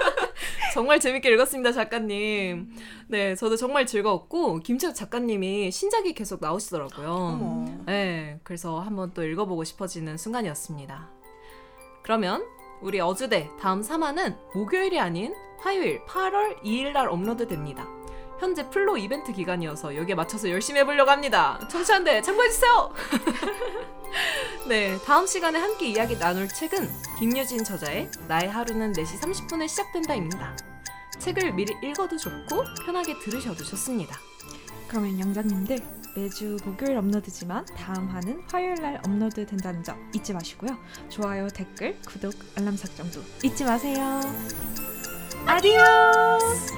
정말 0.76 1.00
재밌게 1.00 1.32
읽었습니다, 1.32 1.72
작가님. 1.72 2.70
네, 3.08 3.34
저도 3.36 3.56
정말 3.56 3.86
즐거웠고 3.86 4.60
김채수 4.60 4.94
작가님이 4.94 5.72
신작이 5.72 6.12
계속 6.14 6.42
나오시더라고요. 6.42 7.84
네, 7.86 8.42
그래서 8.44 8.82
한번 8.82 9.14
또 9.14 9.24
읽어보고 9.24 9.64
싶어지는 9.64 10.18
순간이었습니다. 10.18 11.10
그러면 12.04 12.44
우리 12.82 13.00
어주대 13.00 13.52
다음 13.58 13.80
3화는 13.80 14.36
목요일이 14.54 15.00
아닌 15.00 15.34
화요일 15.60 16.04
8월 16.08 16.62
2일 16.62 16.92
날 16.92 17.08
업로드됩니다. 17.08 17.88
현재 18.40 18.70
플로 18.70 18.98
이벤트 18.98 19.32
기간이어서 19.32 19.96
여기에 19.96 20.16
맞춰서 20.16 20.50
열심히 20.50 20.80
해보려고 20.82 21.12
합니다. 21.12 21.60
청취하는데 21.70 22.22
참고해주세요! 22.22 22.92
네, 24.68 24.98
다음 25.06 25.28
시간에 25.28 25.60
함께 25.60 25.88
이야기 25.90 26.18
나눌 26.18 26.48
책은 26.48 26.90
김유진 27.20 27.64
저자의 27.64 28.10
나의 28.28 28.50
하루는 28.50 28.94
4시 28.94 29.20
30분에 29.20 29.68
시작된다입니다. 29.68 30.58
책을 31.20 31.54
미리 31.54 31.74
읽어도 31.82 32.18
좋고 32.18 32.64
편하게 32.86 33.18
들으셔도 33.20 33.64
좋습니다. 33.64 34.18
그러면 34.88 35.20
영장님들 35.20 35.80
매주 36.16 36.58
목요일 36.64 36.98
업로드지만 36.98 37.66
다음 37.78 38.08
화는 38.08 38.44
화요일 38.50 38.76
날 38.76 39.02
업로드 39.06 39.46
된다는 39.46 39.84
점 39.84 40.10
잊지 40.14 40.34
마시고요. 40.34 40.78
좋아요, 41.10 41.48
댓글, 41.50 42.00
구독, 42.02 42.34
알람 42.58 42.78
설정도 42.78 43.22
잊지 43.44 43.66
마세요. 43.66 44.22
아디오스! 45.46 46.74